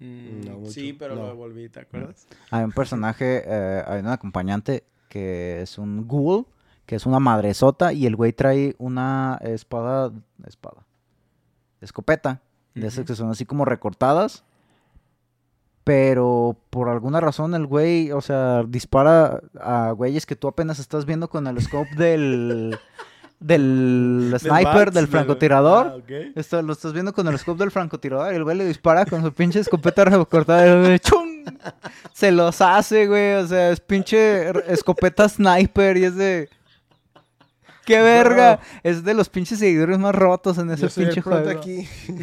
[0.00, 0.72] Mm, No mucho.
[0.72, 1.22] sí, pero No.
[1.22, 2.26] lo devolví, ¿te acuerdas?
[2.50, 6.46] Hay un personaje, eh, hay un acompañante que es un ghoul,
[6.86, 10.12] que es una madresota y el güey trae una espada,
[10.46, 10.86] espada,
[11.80, 12.40] escopeta,
[12.74, 14.44] de esas que son así como recortadas.
[15.84, 21.06] Pero por alguna razón el güey, o sea, dispara a güeyes que tú apenas estás
[21.06, 22.78] viendo con el scope del,
[23.40, 26.02] del sniper, del francotirador.
[26.08, 26.14] Ah.
[26.34, 29.22] Esto lo estás viendo con el scope del francotirador y el güey le dispara con
[29.22, 31.44] su pinche escopeta recortada y el ¡chum!
[32.12, 33.34] Se los hace, güey.
[33.34, 36.48] O sea, es pinche escopeta sniper y es de.
[37.84, 38.60] ¡Qué verga!
[38.82, 41.60] Es de los pinches seguidores más rotos en ese Yo soy el pinche prota juego.
[41.60, 41.88] aquí.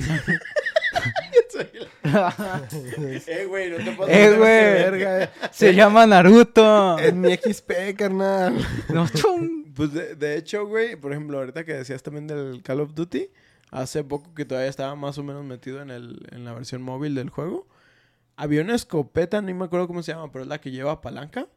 [3.27, 4.39] eh, güey, no te puedo Eh, güey.
[4.39, 5.29] Verga, eh.
[5.51, 6.97] Se llama Naruto.
[6.99, 8.57] Es mi XP, carnal.
[8.93, 9.65] No, chum.
[9.73, 13.29] Pues de, de hecho, güey, por ejemplo, ahorita que decías también del Call of Duty,
[13.71, 17.15] hace poco que todavía estaba más o menos metido en, el, en la versión móvil
[17.15, 17.67] del juego,
[18.37, 21.47] había una escopeta, no me acuerdo cómo se llama, pero es la que lleva palanca,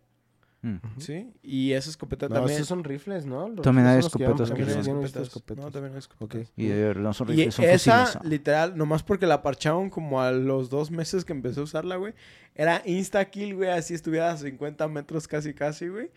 [0.60, 0.76] Mm.
[0.98, 1.32] ¿sí?
[1.42, 2.56] Y esa escopeta No, también...
[2.56, 3.48] esos son rifles, ¿no?
[3.48, 5.22] Los También hay escopetas que también hay son escopetas.
[5.28, 5.64] escopetas.
[5.64, 6.40] No, también hay escopetas.
[6.48, 6.50] Ok.
[6.56, 8.28] Y eh, no son Y rifles, son esa, fusiles.
[8.28, 12.12] literal, nomás porque la parcharon como a los dos meses que empecé a usarla, güey.
[12.56, 16.10] Era insta-kill, güey, así estuviera a 50 metros casi, casi, güey.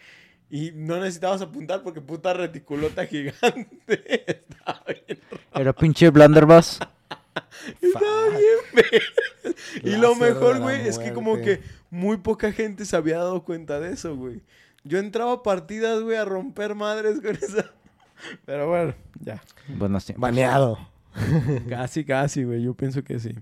[0.49, 4.43] Y no necesitabas apuntar porque puta reticulota gigante.
[4.49, 5.19] Estaba bien.
[5.53, 6.79] Era pinche Blunderbuss.
[7.81, 9.01] Estaba bien, güey.
[9.83, 13.79] Y lo mejor, güey, es que como que muy poca gente se había dado cuenta
[13.79, 14.41] de eso, güey.
[14.83, 17.71] Yo entraba a partidas, güey, a romper madres con esa.
[18.45, 19.41] Pero bueno, ya.
[19.67, 20.21] Buenos tiempos.
[20.21, 20.77] Baneado.
[21.69, 22.63] Casi, casi, güey.
[22.63, 23.35] Yo pienso que sí.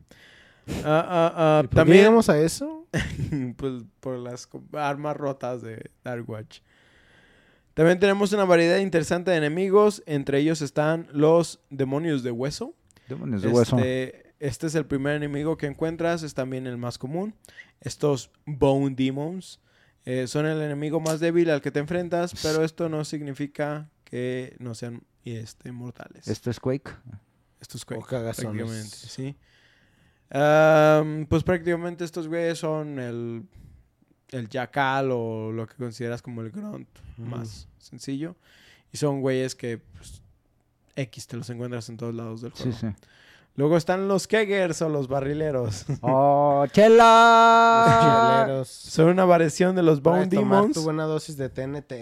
[0.83, 2.87] Ah, ah, ah, ¿Y por qué también, llegamos a eso?
[3.57, 6.59] pues, por las armas rotas de Dark Watch.
[7.73, 10.03] También tenemos una variedad interesante de enemigos.
[10.05, 12.73] Entre ellos están los demonios de hueso.
[13.07, 13.77] Demonios de hueso.
[14.39, 16.23] Este, es el primer enemigo que encuentras.
[16.23, 17.35] Es también el más común.
[17.81, 19.59] Estos Bone Demons
[20.05, 22.33] eh, son el enemigo más débil al que te enfrentas.
[22.41, 26.27] Pero esto no significa que no sean este, mortales.
[26.27, 26.89] Esto es Quake.
[27.59, 28.65] Estos O Quake, cagazones.
[28.65, 29.35] prácticamente, sí.
[31.27, 33.43] Pues prácticamente estos güeyes son el,
[34.29, 36.87] el Jackal o lo que consideras como el Grunt
[37.17, 38.35] más sencillo.
[38.91, 40.21] Y son güeyes que pues,
[40.95, 42.77] X te los encuentras en todos lados del Sí, juego.
[42.77, 42.87] sí.
[43.59, 45.85] Luego están los Keggers o los barrileros.
[46.01, 48.45] ¡Oh, chela!
[48.45, 48.69] Cheleros.
[48.69, 50.73] son una variación de los Bone Demons.
[50.73, 51.93] tu buena dosis de TNT.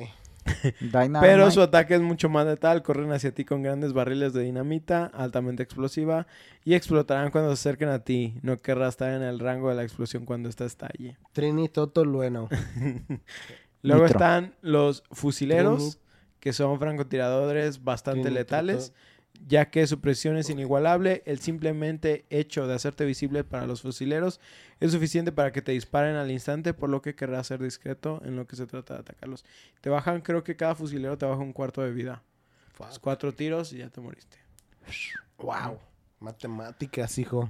[0.79, 1.19] Dynamite.
[1.19, 2.83] Pero su ataque es mucho más letal.
[2.83, 6.27] Corren hacia ti con grandes barriles de dinamita, altamente explosiva,
[6.63, 8.35] y explotarán cuando se acerquen a ti.
[8.43, 11.17] No querrás estar en el rango de la explosión cuando esta estalle.
[11.33, 12.49] Trini Toto Lueno.
[13.81, 14.05] Luego Nitro.
[14.05, 15.99] están los fusileros, Trini-
[16.39, 18.99] que son francotiradores bastante Trini letales, Toto.
[19.45, 21.23] Ya que su presión es inigualable.
[21.25, 24.39] El simplemente hecho de hacerte visible para los fusileros
[24.79, 28.35] es suficiente para que te disparen al instante, por lo que querrás ser discreto en
[28.35, 29.45] lo que se trata de atacarlos.
[29.81, 32.23] Te bajan, creo que cada fusilero te baja un cuarto de vida.
[32.77, 34.37] Pues cuatro tiros y ya te moriste.
[35.37, 35.79] Wow.
[36.19, 37.49] Matemáticas, hijo.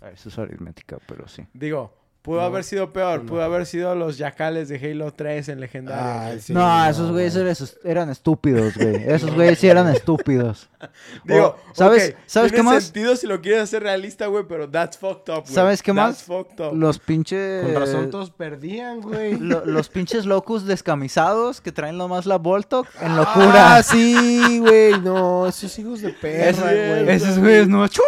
[0.00, 1.46] Ah, Eso es aritmética, pero sí.
[1.54, 3.20] Digo, pudo No, haber sido peor.
[3.24, 3.26] no.
[3.28, 6.40] Pudo haber sido los yacales de Halo 3 en legendario.
[6.40, 7.44] Sí, no, esos güeyes güey.
[7.46, 8.96] eran, eran estúpidos, güey.
[9.06, 10.68] Esos güeyes sí eran estúpidos.
[11.24, 12.84] Digo, ¿sabes- ok, sabes qué tiene más?
[12.84, 15.54] sentido si lo quieres hacer realista, güey, pero that's fucked up, güey.
[15.54, 16.22] ¿Sabes qué That's más?
[16.22, 16.74] fucked up.
[16.76, 17.64] Los pinches...
[17.64, 19.36] Con razón todos perdían, güey.
[19.38, 23.76] lo- los pinches locos descamisados que traen nomás la Voltok en locura.
[23.76, 24.98] Ah, sí, güey.
[25.00, 27.10] No, esos hijos de perra, Es güey.
[27.16, 27.86] Esos güeyes no...
[27.88, 28.04] ¡Chum!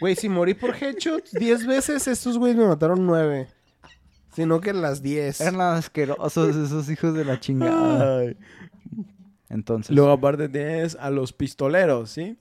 [0.00, 3.48] Güey, si morí por headshots 10 veces, estos güeyes me mataron 9.
[4.34, 5.40] Sino que las 10.
[5.40, 8.18] Eran asquerosos esos hijos de la chingada.
[8.20, 8.36] Ay.
[9.48, 9.94] Entonces...
[9.94, 12.36] Luego aparte tienes a los pistoleros, ¿sí?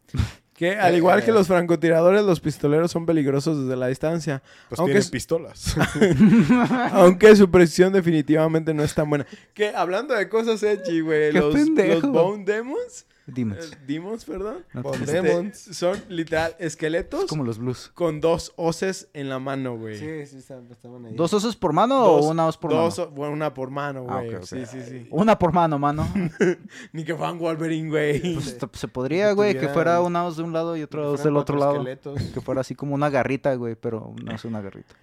[0.56, 4.42] Que al igual que los francotiradores, los pistoleros son peligrosos desde la distancia.
[4.70, 5.76] Pues Aunque tienen es- pistolas.
[6.94, 9.26] Aunque su precisión definitivamente no es tan buena.
[9.54, 11.34] Que hablando de cosas edgy, güey.
[11.34, 13.06] Los, los Bone Demons.
[13.28, 13.56] Dime.
[13.56, 14.64] eh, Demons, perdón.
[14.74, 15.58] No Bone este, Demons.
[15.58, 17.90] son literal esqueletos Es como los blues.
[17.96, 19.98] con dos hoces en la mano, güey.
[19.98, 21.16] Sí, sí, estaban ahí.
[21.16, 23.10] ¿Dos osos por mano Dos- o una os por dos, mano?
[23.12, 24.38] o- bueno, una por mano, Ah, güey.
[24.44, 25.08] Sí, sí, sí.
[25.12, 26.08] Una por mano, mano.
[26.94, 28.34] Ni que fueran Wolverine, güey.
[28.36, 31.24] Pues se podría, güey, que fuera una os de un lado y otra Que os
[31.24, 31.74] del otro lado.
[31.78, 32.22] esqueletos.
[32.32, 34.94] Que fuera así como una garrita, güey, pero no es una garrita.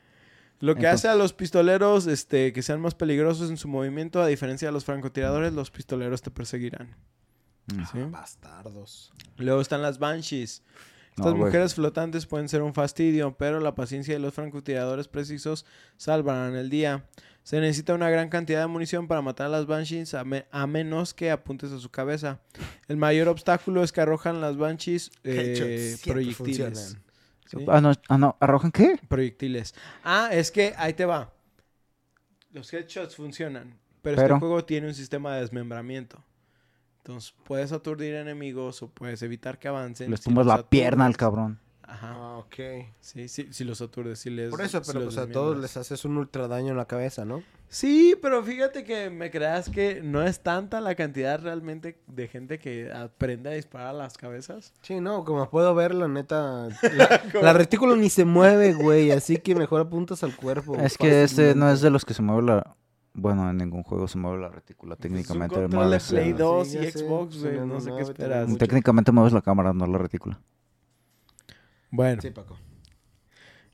[0.60, 4.22] Lo que Entonces- hace a los pistoleros este, que sean más peligrosos en su movimiento,
[4.22, 6.94] a diferencia de los francotiradores, los pistoleros te perseguirán.
[7.92, 7.98] ¿Sí?
[8.10, 9.12] Bastardos.
[9.36, 10.62] Luego están las Banshees.
[11.10, 15.66] Estas mujeres flotantes pueden ser un fastidio, pero la paciencia de los francotiradores precisos
[15.98, 17.04] salvarán el día.
[17.42, 20.66] Se necesita una gran cantidad de munición para matar a las Banshees, a, me- a
[20.66, 22.40] menos que apuntes a su cabeza.
[22.88, 26.96] El mayor obstáculo es que arrojan las Banshees eh, proyectiles.
[27.68, 28.98] Ah, no, ah, no, ¿arrojan qué?
[29.08, 29.74] Proyectiles.
[30.04, 31.30] Ah, es que ahí te va.
[32.52, 36.22] Los headshots funcionan, pero, Pero- este juego tiene un sistema de desmembramiento.
[37.04, 40.08] Entonces puedes aturdir enemigos o puedes evitar que avancen.
[40.10, 41.58] Les tumbas la pierna al cabrón.
[41.82, 42.14] Ajá.
[42.16, 42.86] Ah, ok.
[43.00, 44.50] Sí, sí, si los aturdes, si les.
[44.50, 47.24] Por eso, si pero pues a todos les haces un ultra daño en la cabeza,
[47.24, 47.42] ¿no?
[47.68, 52.58] Sí, pero fíjate que me creas que no es tanta la cantidad realmente de gente
[52.58, 54.72] que aprende a disparar a las cabezas.
[54.82, 56.68] Sí, no, como puedo ver, la neta.
[56.92, 59.10] La, la retícula ni se mueve, güey.
[59.10, 60.76] Así que mejor apuntas al cuerpo.
[60.76, 62.76] Es que este no es de los que se mueve la...
[63.14, 64.96] Bueno, en ningún juego se mueve la retícula.
[64.96, 67.66] Técnicamente Pues un control de Play eh, 2 Sí, y Xbox, es güey.
[67.66, 68.56] No sé qué esperas.
[68.58, 70.40] Técnicamente mueves la cámara, no la retícula.
[71.90, 72.56] Bueno, Sí, Paco.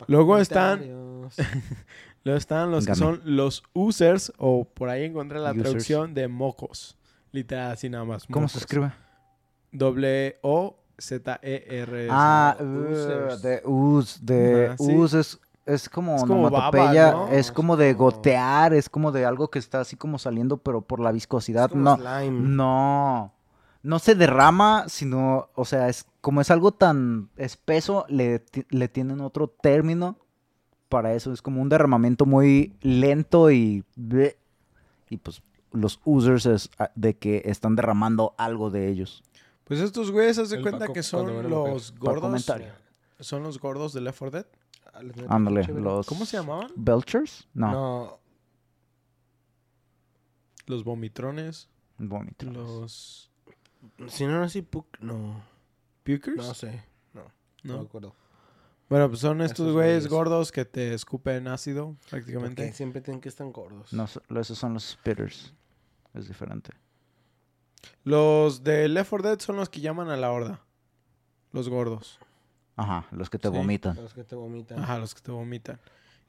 [0.06, 0.80] Luego están-
[2.24, 5.62] luego están los que son los users, o por ahí encontré la Users.
[5.62, 6.96] traducción de mocos.
[7.32, 8.24] Literal, así nada más.
[8.26, 8.62] ¿Cómo se mocos.
[8.62, 8.92] escribe?
[9.70, 12.08] Doble O Z E R.
[12.10, 13.42] Ah, users.
[13.42, 17.28] de us, de us es, es como Es como baba, onomatopeya, ¿no?
[17.28, 20.80] es Es como de gotear, es como de algo que está así como saliendo, pero
[20.80, 22.30] por la viscosidad, Es como no, slime.
[22.30, 23.34] no,
[23.82, 29.20] no se derrama, sino, o sea, es como es algo tan espeso, le, le tienen
[29.20, 30.16] otro término
[30.88, 34.38] para eso, es como un derramamiento muy lento y, bleh,
[35.10, 35.42] y pues
[35.72, 39.22] los users es ah, de que están derramando algo de ellos.
[39.64, 42.46] Pues estos güeyes, haz de cuenta Paco que son los gordos.
[43.20, 44.46] Son los gordos de Left 4 Dead.
[45.28, 46.06] Ah, Ándale, los...
[46.06, 46.70] ¿Cómo se llamaban?
[46.76, 47.48] ¿Belchers?
[47.54, 48.20] No, No,
[50.66, 51.68] Los vomitrones.
[51.98, 52.48] vómitos.
[52.52, 53.30] Los.
[54.08, 55.42] si no, no, sí, puc- no,
[56.04, 56.36] Pukers.
[56.36, 56.84] no sé,
[57.14, 57.22] no,
[57.62, 57.78] no, ¿No?
[57.80, 58.14] me acuerdo.
[58.88, 62.72] Bueno, pues son estos güeyes gordos que te escupen ácido, Porque prácticamente.
[62.72, 63.92] siempre tienen que estar gordos.
[63.92, 65.52] No, so- esos son los spitters.
[66.14, 66.72] Es diferente.
[68.04, 70.62] Los de Left 4 Dead son los que llaman a la horda.
[71.52, 72.18] Los gordos.
[72.78, 73.54] Ajá, los que te Sí.
[73.54, 73.96] vomitan.
[73.96, 74.78] Los que te vomitan.
[74.78, 75.78] Ajá, los que te vomitan.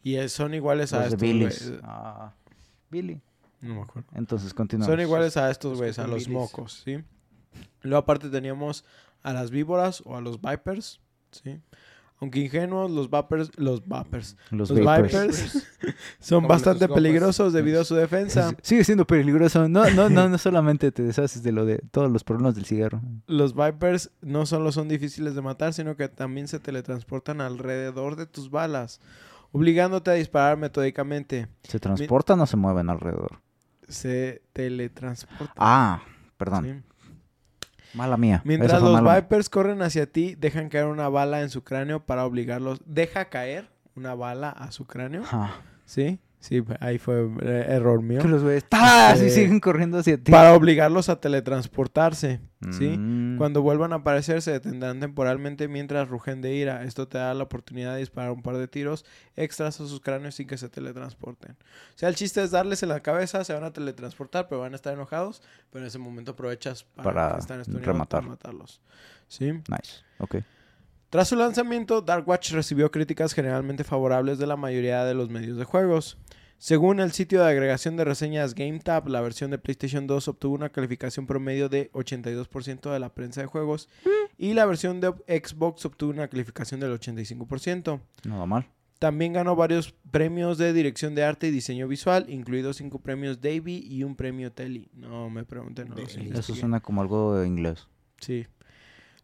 [0.04, 1.72] Y eh, son iguales a de estos Billys.
[1.84, 2.34] Ah,
[2.90, 3.22] Billy.
[3.62, 4.10] No me acuerdo.
[4.16, 4.86] Entonces continúa.
[4.88, 6.30] Son iguales a estos los güeyes, a los Billys.
[6.30, 7.04] mocos, ¿sí?
[7.82, 8.84] Luego aparte teníamos
[9.22, 11.00] a las víboras o a los vipers,
[11.32, 11.60] ¿sí?
[12.22, 15.68] Aunque ingenuos, los vipers, los vipers, Los, vipers
[16.20, 18.54] son bastante peligrosos debido a su defensa.
[18.62, 19.70] Sigue siendo peligroso.
[19.70, 23.02] No, no, no, no solamente te deshaces de lo de todos los problemas del cigarro.
[23.28, 28.26] Los vipers no solo son difíciles de matar, sino que también se teletransportan alrededor de
[28.26, 29.00] tus balas,
[29.54, 31.48] obligándote a disparar metódicamente.
[31.64, 33.40] ¿Se transportan o se mueven alrededor?
[33.88, 35.56] Se teletransportan.
[35.56, 36.02] Ah,
[36.38, 36.66] perdón.
[36.66, 36.89] ¿sí?
[37.94, 38.42] Mala mía.
[38.46, 39.22] Mientras los mala mía.
[39.22, 42.82] Vipers corren hacia ti, dejan caer una bala en su cráneo para obligarlos.
[42.86, 45.24] Deja caer una bala a su cráneo.
[45.24, 45.62] Ajá.
[45.86, 46.20] ¿Sí?
[46.40, 48.22] Sí, ahí fue eh, error mío.
[48.22, 48.64] Que los güeyes.
[48.64, 50.32] Este, siguen corriendo hacia ti.
[50.32, 52.40] Para obligarlos a teletransportarse.
[52.72, 52.88] ¿Sí?
[52.98, 53.38] Mm.
[53.38, 56.84] Cuando vuelvan a aparecer, se detendrán temporalmente mientras rugen de ira.
[56.84, 60.36] Esto te da la oportunidad de disparar un par de tiros extras a sus cráneos
[60.36, 61.52] sin que se teletransporten.
[61.52, 64.72] O sea, el chiste es darles en la cabeza, se van a teletransportar, pero van
[64.74, 65.42] a estar enojados.
[65.72, 68.22] Pero en ese momento aprovechas para, Para que están estuneados rematar.
[68.22, 68.82] para matarlos.
[69.28, 69.52] ¿Sí?
[69.52, 70.04] Nice.
[70.20, 70.38] Ok.
[71.10, 75.58] Tras su lanzamiento, Dark Watch recibió críticas generalmente favorables de la mayoría de los medios
[75.58, 76.20] de juegos.
[76.60, 80.70] Según el sitio de agregación de reseñas GameTap, la versión de PlayStation 2 obtuvo una
[80.70, 83.90] calificación promedio de 82% de la prensa de juegos
[84.38, 88.02] y la versión de Xbox obtuvo una calificación del 85%.
[88.26, 88.68] Nada mal.
[89.00, 93.84] También ganó varios premios de dirección de arte y diseño visual, incluidos cinco premios Davy
[93.90, 94.92] y un premio Telly.
[94.94, 95.98] No me pregunten, no.
[95.98, 97.88] Eso suena como algo de inglés.
[98.20, 98.46] Sí.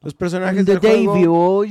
[0.06, 1.66] Los personajes del juego...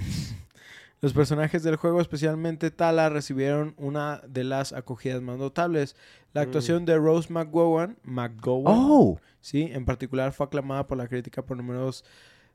[1.00, 5.94] Los personajes del juego, especialmente Tala, recibieron una de las acogidas más notables.
[6.32, 9.20] La actuación de Rose McGowan, McGowan Oh.
[9.40, 12.04] sí, en particular fue aclamada por la crítica por numerosos,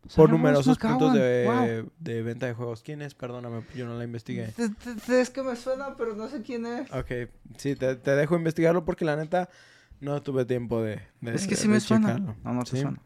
[0.07, 1.91] Sarah por numerosos puntos de, Wow.
[1.99, 2.81] de venta de juegos.
[2.81, 3.13] ¿Quién es?
[3.13, 4.51] Perdóname, yo no la investigué.
[5.07, 6.91] Es que me suena, pero no sé quién es.
[6.91, 9.49] Ok, sí, te, te dejo investigarlo porque la neta
[10.01, 12.07] no tuve tiempo de, de- Es que sí de me suena.
[12.15, 12.35] checarlo.
[12.43, 12.81] No, no te Sí.
[12.81, 12.99] suena.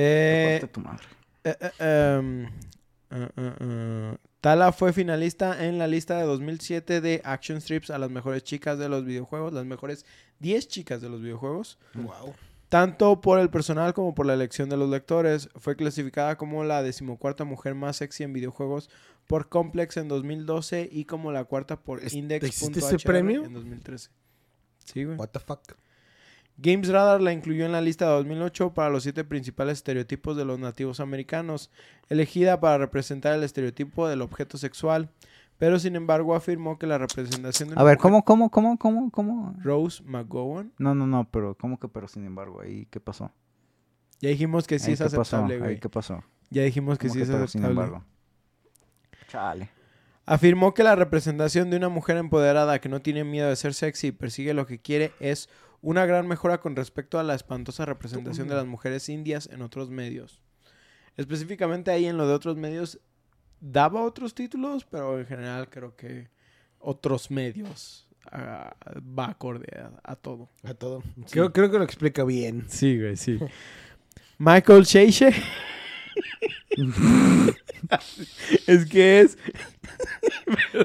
[0.00, 1.06] Eh, Aparte tu madre.
[1.44, 4.16] Eh, eh, em.
[4.40, 8.78] Tala fue finalista en la lista de 2007 de Action Strips a las mejores chicas
[8.78, 10.04] de los videojuegos, las mejores
[10.38, 11.78] 10 chicas de los videojuegos.
[11.94, 12.34] Wow.
[12.68, 15.48] Tanto por el personal como por la elección de los lectores.
[15.56, 18.90] Fue clasificada como la decimocuarta mujer más sexy en videojuegos
[19.26, 24.10] por Complex en 2012 y como la cuarta por ¿Es- Index.hr en 2013.
[24.84, 25.16] Sí, güey.
[25.16, 25.60] What the fuck.
[26.60, 30.44] Games Radar la incluyó en la lista de 2008 para los siete principales estereotipos de
[30.44, 31.70] los nativos americanos,
[32.08, 35.08] elegida para representar el estereotipo del objeto sexual,
[35.56, 38.78] pero sin embargo afirmó que la representación de una A ver, mujer- ¿cómo, cómo, cómo,
[38.78, 39.54] cómo, cómo?
[39.62, 42.60] Rose McGowan, No, no, no, pero ¿cómo que pero sin embargo?
[42.60, 43.30] ¿Ahí qué pasó?
[44.20, 45.80] ya dijimos que sí ¿Ahí es aceptable, ¿Ahí güey.
[45.80, 46.24] qué pasó?
[46.50, 47.70] Ya dijimos que ¿Cómo sí es pero sin aceptable.
[47.86, 48.04] embargo?
[49.28, 49.70] Chale.
[50.26, 54.08] Afirmó que la representación de una mujer empoderada que no tiene miedo de ser sexy
[54.08, 55.48] y persigue lo que quiere es
[55.80, 59.90] una gran mejora con respecto a la espantosa representación de las mujeres indias en otros
[59.90, 60.42] medios.
[61.16, 63.00] Específicamente ahí en lo de otros medios
[63.60, 66.28] daba otros títulos, pero en general creo que
[66.78, 68.74] otros medios ah,
[69.18, 70.48] va acorde a, a todo.
[70.62, 71.02] A todo.
[71.30, 72.66] Creo, creo que lo explica bien.
[72.68, 73.38] Sí, güey, sí.
[74.38, 75.32] Michael Sheiche.
[78.66, 79.38] es que es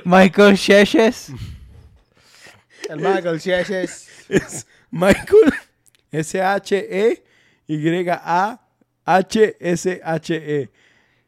[0.05, 1.31] Michael Sheshes.
[2.89, 4.09] El Michael Cheshes.
[4.29, 5.51] Es Michael
[6.11, 7.09] S-H-E-Y-A-H-S-H-E.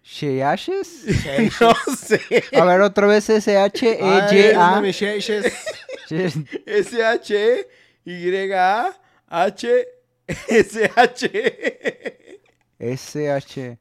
[0.04, 1.06] ¿Sheashes?
[1.60, 2.22] No sé.
[2.54, 4.82] A ver, otra vez S-H-E-Y-A.
[4.82, 5.52] mi Cheshes.
[10.38, 12.40] S-H-Y-A-H-S-H-E.
[12.78, 13.80] S-H.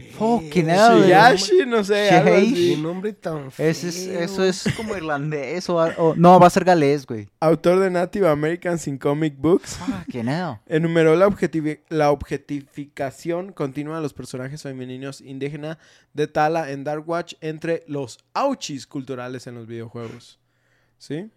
[0.00, 1.02] Fucking hell, güey.
[1.04, 2.10] Shiyashi, no sé.
[2.10, 2.52] algo Sheish.
[2.52, 2.72] así.
[2.74, 3.68] Un nombre tan feo.
[3.68, 7.28] Ese es- eso es como irlandés o, o- No, va a ser galés, güey.
[7.40, 9.76] Autor de Native Americans in Comic Books.
[9.76, 10.56] Fucking hell.
[10.66, 15.78] Enumeró la, objetivi- la objetificación continua de los personajes femeninos indígenas
[16.14, 20.38] de Tala en Dark Watch entre los auchis culturales en los videojuegos.
[20.98, 21.30] ¿Sí?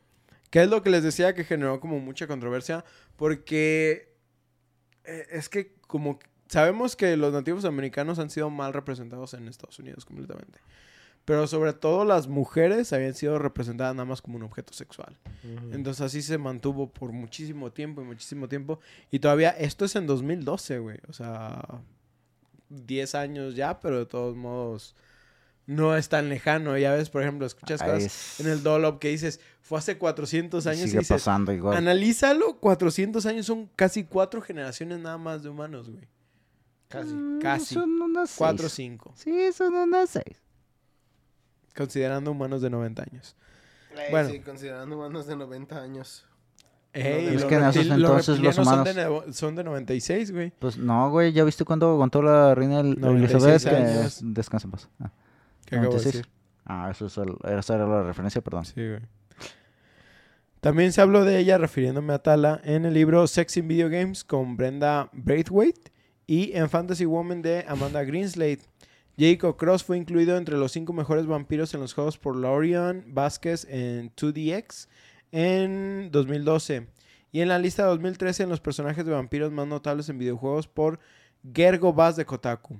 [0.50, 2.84] ¿Qué es lo que les decía que generó como mucha controversia?
[3.16, 4.14] Porque
[5.06, 6.20] eh, es que como
[6.54, 10.60] sabemos que los nativos americanos han sido mal representados en Estados Unidos completamente.
[11.26, 15.18] Pero sobre todo las mujeres habían sido representadas nada más como un objeto sexual.
[15.72, 18.80] Entonces así se mantuvo por muchísimo tiempo y muchísimo tiempo.
[19.10, 20.98] Y todavía, esto es en 2012, güey.
[21.08, 21.62] O sea,
[22.70, 24.96] 10 años ya, pero de todos modos
[25.66, 26.78] no es tan lejano.
[26.78, 29.98] Ya ves, por ejemplo, escuchas Ah, cosas es- en el Dolop que dices, fue hace
[29.98, 31.78] 400 años y Sigue dices, pasando igual.
[31.78, 36.04] analízalo, 400 años son casi cuatro generaciones nada más de humanos, güey.
[36.94, 37.14] Casi.
[37.14, 37.74] Mm, casi.
[37.76, 38.38] Son unas seis.
[38.38, 40.40] 4 o 5, Sí, son unas seis.
[41.76, 43.36] considerando humanos de 90 años.
[43.96, 44.30] Eh, Bueno.
[44.30, 46.26] Sí, considerando humanos de 90 años.
[46.94, 49.64] Ey, Es los que en esos reptil- entonces los reptilianos son de humanos- son de
[49.64, 50.52] 96, güey.
[50.60, 53.86] Pues no, güey, ¿ya viste cuándo aguantó la reina El- 96 Elizabeth?
[53.86, 54.20] Que años.
[54.24, 54.90] descansa en paz.
[55.00, 55.10] Ah,
[55.66, 56.14] ¿Qué acabo de 96.
[56.14, 56.30] decir?
[56.66, 58.66] Ah, eso es el- esa era la referencia, perdón.
[58.66, 59.00] Sí, güey.
[60.62, 64.24] También se habló de ella, refiriéndome a Tala, en el libro Sex in Video Games
[64.24, 65.92] con Brenda Braithwaite
[66.28, 68.60] y en Fantasy Woman de Amanda Greenslade.
[69.18, 73.66] Jacob Cross fue incluido entre los cinco mejores vampiros en los juegos por Lorian Vázquez
[73.70, 74.88] en 2DX
[75.32, 76.88] en 2012.
[77.32, 80.68] Y en la lista de 2013 en los personajes de vampiros más notables en videojuegos
[80.68, 81.00] por
[81.54, 82.80] Gergo Vaz de Kotaku,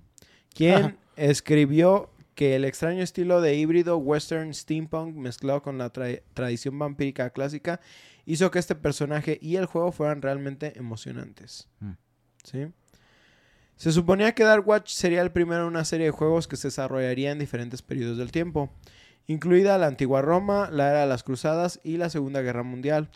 [0.54, 6.80] quien escribió que el extraño estilo de híbrido western steampunk mezclado con la tra- tradición
[6.80, 7.80] vampírica clásica
[8.26, 11.68] hizo que este personaje y el juego fueran realmente emocionantes.
[11.80, 11.92] Mm.
[12.44, 12.68] ¿Sí?
[13.76, 16.68] Se suponía que Dark Watch sería el primero en una serie de juegos que se
[16.68, 18.70] desarrollaría en diferentes periodos del tiempo,
[19.28, 23.10] incluida la antigua Roma, la era de las cruzadas y la Segunda Guerra Mundial.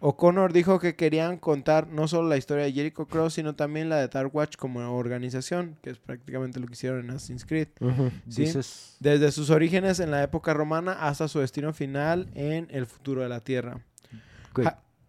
[0.00, 3.96] O'Connor dijo que querían contar no solo la historia de Jericho Cross, sino también la
[3.96, 7.68] de Dark Watch como organización, que es prácticamente lo que hicieron en Assassin's Creed.
[8.28, 8.42] Sí.
[8.42, 8.96] Dices...
[9.00, 13.28] Desde sus orígenes en la época romana hasta su destino final en el futuro de
[13.28, 13.80] la Tierra.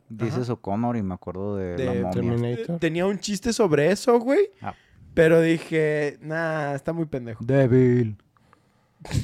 [0.10, 2.12] Dices O'Connor y me acuerdo de, De la momia.
[2.12, 2.80] Terminator.
[2.80, 4.49] Tenía un chiste sobre eso, güey.
[4.62, 4.74] Ah.
[5.14, 7.43] Pero dije, nah, está muy pendejo.
[7.43, 8.18] Débil.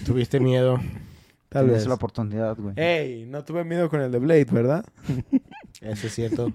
[0.05, 0.79] Tuviste miedo.
[1.49, 1.87] Tal Tienes vez.
[1.87, 2.73] la oportunidad, güey.
[2.77, 4.85] Ey, no tuve miedo con el de Blade, ¿verdad?
[5.81, 6.51] Eso es cierto.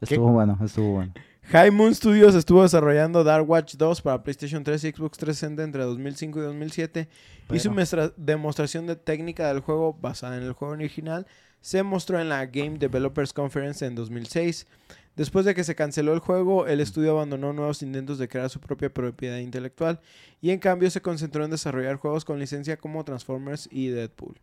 [0.00, 1.12] estuvo bueno, estuvo bueno.
[1.50, 5.84] High Moon Studios estuvo desarrollando Dark Watch 2 para PlayStation 3 y Xbox 360 entre
[5.84, 7.08] 2005 y 2007
[7.52, 7.72] y su
[8.16, 11.24] demostración de técnica del juego basada en el juego original
[11.60, 14.66] se mostró en la Game Developers Conference en 2006.
[15.14, 18.58] Después de que se canceló el juego, el estudio abandonó nuevos intentos de crear su
[18.58, 20.00] propia propiedad intelectual
[20.40, 24.34] y en cambio se concentró en desarrollar juegos con licencia como Transformers y Deadpool.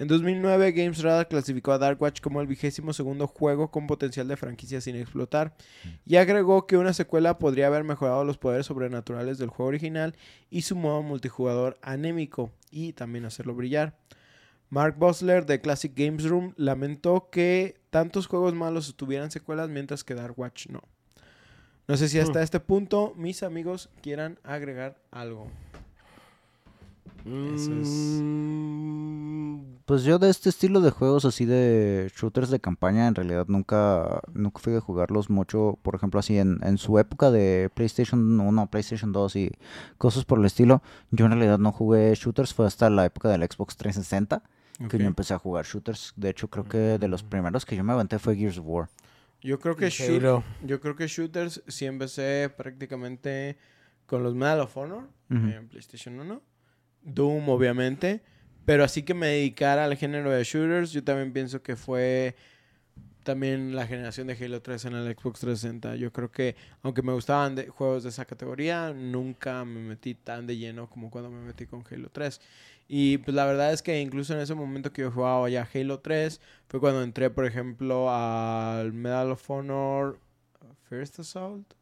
[0.00, 4.28] En 2009, Games Radar clasificó a Dark Watch como el vigésimo segundo juego con potencial
[4.28, 5.56] de franquicia sin explotar
[6.06, 10.14] y agregó que una secuela podría haber mejorado los poderes sobrenaturales del juego original
[10.50, 13.96] y su modo multijugador anémico y también hacerlo brillar.
[14.70, 20.14] Mark Bosler de Classic Games Room lamentó que tantos juegos malos tuvieran secuelas mientras que
[20.14, 20.82] Dark Watch no.
[21.88, 22.42] No sé si hasta Hmm.
[22.42, 25.50] este punto mis amigos quieran agregar algo.
[27.24, 33.06] Eso es- Mm, Pues yo de este estilo de juegos así de shooters de campaña
[33.08, 37.30] en realidad nunca, nunca fui a jugarlos mucho, por ejemplo así en, en su época
[37.30, 39.50] de PlayStation 1, PlayStation 2 y
[39.96, 43.42] cosas por el estilo, yo en realidad no jugué shooters, fue hasta la época del
[43.42, 44.42] Xbox 360
[44.88, 47.82] que yo empecé a jugar shooters, de hecho creo que de los primeros que yo
[47.82, 48.88] me aventé fue Gears of War.
[49.40, 50.20] Yo creo que shoot-
[50.66, 53.56] yo creo que shooters sí empecé prácticamente
[54.06, 55.04] con los Medal of Honor
[55.50, 56.42] en PlayStation 1.
[57.02, 58.22] Doom, obviamente.
[58.64, 62.36] Pero así que me dedicara al género de shooters, yo también pienso que fue
[63.24, 65.96] también la generación de Halo 3 en el Xbox 360.
[65.96, 70.46] Yo creo que, aunque me gustaban de- juegos de esa categoría, nunca me metí tan
[70.46, 72.40] de lleno como cuando me metí con Halo 3.
[72.88, 76.00] Y pues la verdad es que incluso en ese momento que yo jugaba ya Halo
[76.00, 80.18] 3, fue cuando entré, por ejemplo, al Medal of Honor
[80.88, 81.74] First Assault.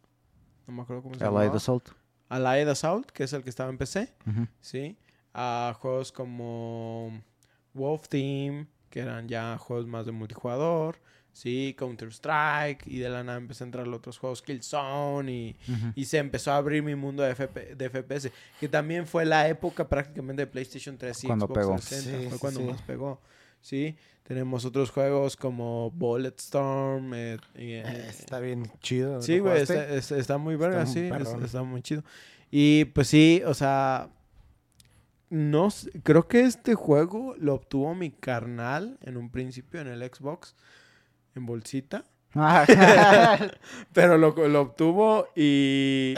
[0.66, 1.56] No me acuerdo cómo se Allied llama.
[1.56, 1.88] Assault.
[2.28, 4.12] Allied Assault, que es el que estaba en PC.
[4.60, 4.96] ¿sí?
[5.38, 7.22] A juegos como
[7.74, 10.96] Wolf Team, que eran ya juegos más de multijugador,
[11.32, 15.56] sí, Counter-Strike, y de la nada empecé a entrar a otros juegos, Killzone, y,
[15.94, 19.46] y se empezó a abrir mi mundo de, FP de FPS, que también fue la
[19.46, 21.72] época prácticamente de PlayStation 3 y Cuando Xbox pegó.
[21.76, 22.66] 360, Sí, fue cuando sí.
[22.66, 23.20] más pegó,
[23.60, 23.94] sí.
[24.22, 29.20] Tenemos otros juegos como Bulletstorm, eh, y, eh, Eh, Está bien chido.
[29.20, 31.10] Sí, ¿lo güey, está, es- está muy verga, Está sí,
[31.44, 32.02] está muy chido.
[32.50, 34.08] Y pues sí, o sea,
[35.30, 35.68] no
[36.02, 40.54] creo que este juego lo obtuvo mi carnal en un principio en el Xbox,
[41.34, 42.04] en bolsita,
[43.92, 46.14] pero lo, lo obtuvo y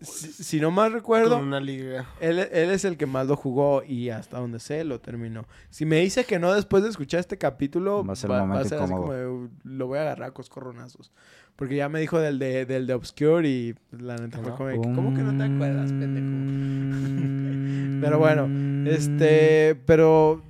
[0.00, 2.06] si, si no mal recuerdo, Con una liga.
[2.20, 5.46] él, él es el que más lo jugó y hasta donde sé lo terminó.
[5.70, 9.12] Si me dice que no después de escuchar este capítulo, Va a ser así como
[9.12, 11.12] de, lo voy a agarrar a coscorronazos.
[11.56, 14.68] Porque ya me dijo del de, del de Obscure y pues, la neta fue como,
[14.68, 16.26] de ¿cómo que no te acuerdas, pendejo?
[16.26, 18.00] pendejo?
[18.00, 18.48] Pero bueno,
[18.90, 20.42] Este, pero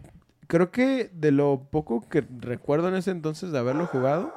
[0.47, 4.33] creo que de lo poco que recuerdo en ese entonces de haberlo jugado.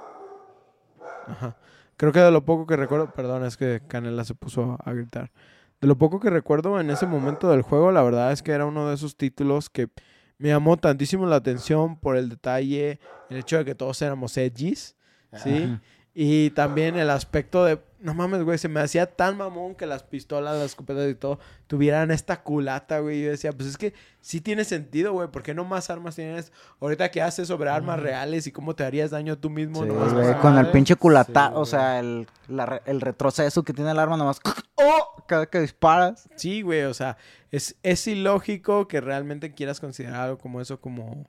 [1.27, 1.57] Ajá.
[1.97, 5.31] Creo que de lo poco que recuerdo, perdón, es que Canela se puso a gritar.
[5.79, 8.65] De lo poco que recuerdo en ese momento del juego, la verdad es que era
[8.65, 9.89] uno de esos títulos que
[10.37, 12.99] me llamó tantísimo la atención por el detalle,
[13.29, 14.95] el hecho de que todos éramos edgys,
[15.35, 15.63] ¿sí?
[15.63, 15.81] Ajá.
[16.13, 20.03] Y también el aspecto de, no mames, güey, se me hacía tan mamón que las
[20.03, 23.23] pistolas, las escopetas y todo tuvieran esta culata, güey.
[23.23, 26.51] Yo decía, pues es que sí tiene sentido, güey, ¿por qué no más armas tienes?
[26.81, 30.13] Ahorita que haces sobre armas reales y cómo te harías daño tú mismo, Sí, nomás
[30.13, 33.99] güey, con- el pinche culata, Sí, o sea, el, la el retroceso que tiene el
[33.99, 34.39] arma nomás.
[34.75, 35.23] ¡Oh!
[35.25, 36.27] Cada que disparas.
[36.35, 37.17] Sí, güey, o sea,
[37.51, 41.25] es, es ilógico que realmente quieras considerar algo como eso como,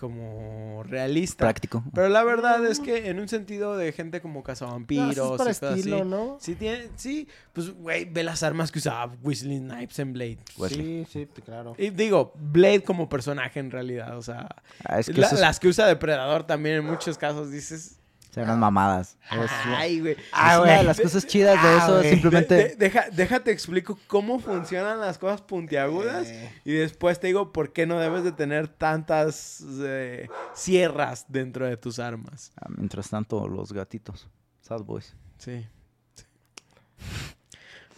[0.00, 1.44] como realista.
[1.44, 1.84] Práctico.
[1.94, 5.34] Pero la verdad es que en un sentido de gente como cazavampiros No, eso es
[5.34, 6.36] y cosas estilo, así, ¿no?
[6.40, 10.38] Sí, tiene, sí, pues, güey, ve las armas que usaba Weasley Snipes en Blade.
[10.56, 11.04] Wesley.
[11.12, 11.74] Sí, sí, claro.
[11.78, 14.48] Y digo, Blade como personaje en realidad, o sea,
[14.84, 17.99] Ah, es que la- esas las que usa Depredador también en muchos casos dices,
[18.36, 19.16] eran mamadas.
[19.32, 20.16] Es- ay, güey.
[20.32, 22.10] Ah, Es güey, una de las cosas chidas de Ah, eso güey.
[22.10, 22.54] simplemente...
[22.54, 27.52] De- de- deja, déjate explico cómo funcionan las cosas puntiagudas Eh, y después te digo
[27.52, 32.52] por qué no debes de tener tantas eh, sierras dentro de tus armas.
[32.60, 34.28] Ah, Mientras tanto, los gatitos.
[34.60, 35.16] Sad boys.
[35.38, 35.66] Sí.
[36.14, 36.24] sí.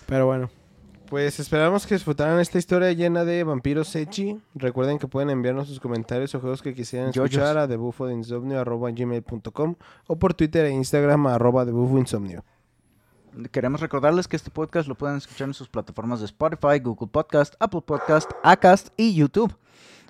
[0.07, 0.51] Pero bueno,
[1.13, 4.41] Pues esperamos que disfrutaran esta historia llena de vampiros Echi.
[4.55, 9.75] Recuerden que pueden enviarnos sus comentarios o juegos que quisieran escuchar a debufodeinsomnio.gmail.com
[10.07, 12.43] o por Twitter e Instagram a arroba debufoinsomnio.
[13.51, 17.57] Queremos recordarles que este podcast lo pueden escuchar en sus plataformas de Spotify, Google Podcast,
[17.61, 19.55] Apple Podcast, Acast y YouTube.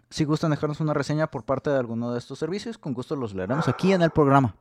[0.08, 3.34] Si gustan dejarnos una reseña por parte de alguno de estos servicios, con gusto los
[3.34, 4.54] leeremos aquí en el programa.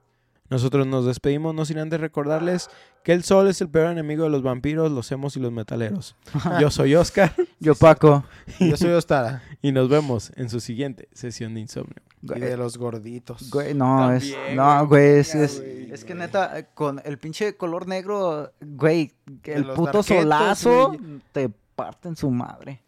[0.51, 2.69] Nosotros nos despedimos no sin antes recordarles
[3.05, 6.17] que el sol es el peor enemigo de los vampiros, los emos y los metaleros.
[6.59, 8.25] Yo soy Oscar Yo, Paco.
[8.59, 9.41] Yo soy Ostara.
[9.61, 11.95] y nos vemos en su siguiente sesión de insomnio.
[12.21, 13.49] y Güey, de los gorditos.
[13.49, 15.91] güey, no, es, no, güey, güey, es, verga, es, güey.
[15.93, 19.13] es que neta, eh, con el pinche color negro, güey,
[19.45, 21.21] el puto solazo güey.
[21.31, 22.83] te parten su madre.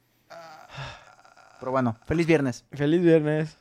[1.59, 2.66] Pero bueno, feliz viernes.
[2.74, 3.57] Feliz viernes.